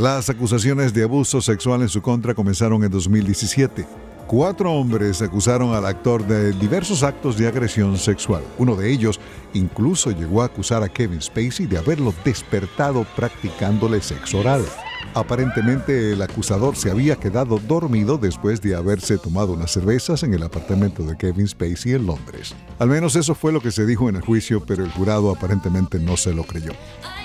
Las 0.00 0.30
acusaciones 0.30 0.94
de 0.94 1.04
abuso 1.04 1.40
sexual 1.40 1.82
en 1.82 1.88
su 1.88 2.02
contra 2.02 2.34
comenzaron 2.34 2.84
en 2.84 2.90
2017. 2.90 4.11
Cuatro 4.32 4.72
hombres 4.72 5.20
acusaron 5.20 5.74
al 5.74 5.84
actor 5.84 6.26
de 6.26 6.52
diversos 6.52 7.02
actos 7.02 7.36
de 7.36 7.46
agresión 7.46 7.98
sexual. 7.98 8.42
Uno 8.56 8.76
de 8.76 8.90
ellos 8.90 9.20
incluso 9.52 10.10
llegó 10.10 10.40
a 10.40 10.46
acusar 10.46 10.82
a 10.82 10.88
Kevin 10.88 11.20
Spacey 11.20 11.66
de 11.66 11.76
haberlo 11.76 12.14
despertado 12.24 13.04
practicándole 13.14 14.00
sexo 14.00 14.38
oral. 14.38 14.64
Aparentemente 15.14 16.12
el 16.12 16.22
acusador 16.22 16.74
se 16.74 16.90
había 16.90 17.16
quedado 17.16 17.58
dormido 17.58 18.16
después 18.16 18.62
de 18.62 18.74
haberse 18.74 19.18
tomado 19.18 19.52
unas 19.52 19.70
cervezas 19.70 20.22
en 20.22 20.32
el 20.32 20.42
apartamento 20.42 21.02
de 21.02 21.16
Kevin 21.16 21.46
Spacey 21.46 21.92
en 21.92 22.06
Londres. 22.06 22.54
Al 22.78 22.88
menos 22.88 23.14
eso 23.16 23.34
fue 23.34 23.52
lo 23.52 23.60
que 23.60 23.70
se 23.70 23.84
dijo 23.84 24.08
en 24.08 24.16
el 24.16 24.22
juicio, 24.22 24.64
pero 24.64 24.84
el 24.84 24.90
jurado 24.90 25.30
aparentemente 25.30 25.98
no 25.98 26.16
se 26.16 26.32
lo 26.32 26.44
creyó. 26.44 26.72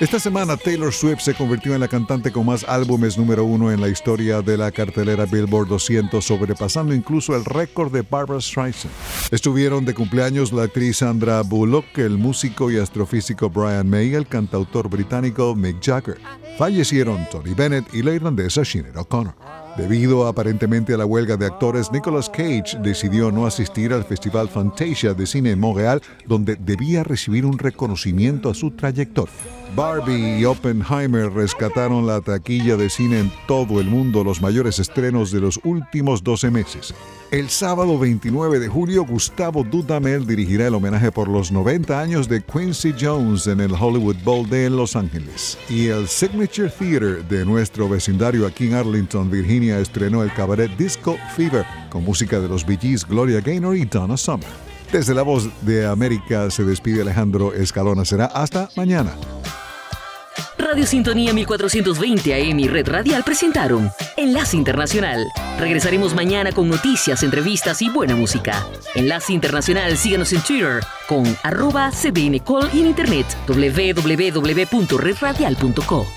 Esta 0.01 0.19
semana 0.19 0.57
Taylor 0.57 0.93
Swift 0.93 1.21
se 1.21 1.33
convirtió 1.33 1.73
en 1.73 1.79
la 1.79 1.87
cantante 1.87 2.31
con 2.31 2.45
más 2.45 2.65
álbumes 2.67 3.17
número 3.17 3.45
uno 3.45 3.71
en 3.71 3.79
la 3.79 3.87
historia 3.87 4.41
de 4.41 4.57
la 4.57 4.71
cartelera 4.71 5.25
Billboard 5.25 5.69
200, 5.69 6.23
sobrepasando 6.23 6.93
incluso 6.93 7.35
el 7.35 7.45
récord 7.45 7.91
de 7.91 8.01
Barbara 8.01 8.41
Streisand. 8.41 8.93
Estuvieron 9.31 9.85
de 9.85 9.93
cumpleaños 9.93 10.51
la 10.51 10.63
actriz 10.63 10.97
Sandra 10.97 11.41
Bullock, 11.41 11.97
el 11.97 12.17
músico 12.17 12.69
y 12.69 12.77
astrofísico 12.77 13.49
Brian 13.49 13.89
May, 13.89 14.13
el 14.13 14.27
cantautor 14.27 14.89
británico 14.89 15.55
Mick 15.55 15.81
Jagger. 15.81 16.17
Fallecieron 16.57 17.27
Tony 17.31 17.53
Y 17.93 18.03
la 18.03 18.13
irlandesa 18.13 18.63
Sinead 18.63 18.97
O'Connor. 18.97 19.35
Debido 19.77 20.25
aparentemente 20.27 20.93
a 20.93 20.97
la 20.97 21.05
huelga 21.05 21.37
de 21.37 21.45
actores, 21.45 21.91
Nicolas 21.91 22.29
Cage 22.29 22.77
decidió 22.81 23.31
no 23.31 23.45
asistir 23.45 23.93
al 23.93 24.03
Festival 24.03 24.49
Fantasia 24.49 25.13
de 25.13 25.27
Cine 25.27 25.51
en 25.51 25.59
Montreal, 25.59 26.01
donde 26.25 26.55
debía 26.55 27.03
recibir 27.03 27.45
un 27.45 27.59
reconocimiento 27.59 28.49
a 28.49 28.55
su 28.55 28.71
trayectoria. 28.71 29.33
Barbie 29.75 30.39
y 30.39 30.45
Oppenheimer 30.45 31.31
rescataron 31.31 32.07
la 32.07 32.21
taquilla 32.21 32.77
de 32.77 32.89
cine 32.89 33.19
en 33.19 33.31
todo 33.47 33.79
el 33.79 33.87
mundo, 33.87 34.23
los 34.23 34.41
mayores 34.41 34.79
estrenos 34.79 35.31
de 35.31 35.41
los 35.41 35.59
últimos 35.63 36.23
12 36.23 36.51
meses. 36.51 36.93
El 37.29 37.49
sábado 37.49 37.99
29 37.99 38.59
de 38.59 38.67
julio, 38.69 39.05
Gustavo 39.05 39.63
Dudamel 39.63 40.25
dirigirá 40.25 40.67
el 40.67 40.75
homenaje 40.75 41.11
por 41.11 41.27
los 41.27 41.51
90 41.51 41.99
años 41.99 42.29
de 42.29 42.41
Quincy 42.41 42.93
Jones 42.99 43.47
en 43.47 43.59
el 43.59 43.73
Hollywood 43.73 44.15
Bowl 44.23 44.49
de 44.49 44.69
Los 44.69 44.95
Ángeles. 44.95 45.57
Y 45.69 45.87
el 45.87 46.07
Signature 46.07 46.69
Theater 46.69 47.27
de 47.27 47.45
nuestro 47.45 47.89
vecindario 47.89 48.47
aquí 48.47 48.67
en 48.67 48.75
Arlington, 48.75 49.29
Virginia, 49.29 49.79
estrenó 49.79 50.23
el 50.23 50.33
cabaret 50.33 50.71
Disco 50.77 51.17
Fever 51.35 51.65
con 51.89 52.03
música 52.03 52.39
de 52.39 52.47
los 52.47 52.65
Bee 52.65 52.77
Gees, 52.77 53.05
Gloria 53.05 53.41
Gaynor 53.41 53.75
y 53.75 53.85
Donna 53.85 54.15
Summer. 54.15 54.66
Desde 54.91 55.13
la 55.13 55.21
voz 55.21 55.49
de 55.61 55.85
América 55.85 56.49
se 56.49 56.63
despide 56.63 57.01
Alejandro 57.01 57.53
Escalona. 57.53 58.05
Será 58.05 58.25
hasta 58.25 58.69
mañana. 58.75 59.11
Radio 60.57 60.85
Sintonía 60.85 61.33
1420 61.33 62.33
AM 62.33 62.59
y 62.59 62.67
Red 62.67 62.89
Radial 62.89 63.23
presentaron 63.23 63.89
Enlace 64.17 64.57
Internacional. 64.57 65.25
Regresaremos 65.59 66.13
mañana 66.13 66.51
con 66.51 66.69
noticias, 66.69 67.23
entrevistas 67.23 67.81
y 67.81 67.89
buena 67.89 68.15
música. 68.15 68.67
Enlace 68.95 69.33
Internacional, 69.33 69.97
síganos 69.97 70.31
en 70.33 70.41
Twitter 70.41 70.81
con 71.07 71.25
arroba 71.43 71.91
cdncall 71.91 72.69
y 72.73 72.81
en 72.81 72.87
internet 72.87 73.25
www.redradial.co. 73.47 76.07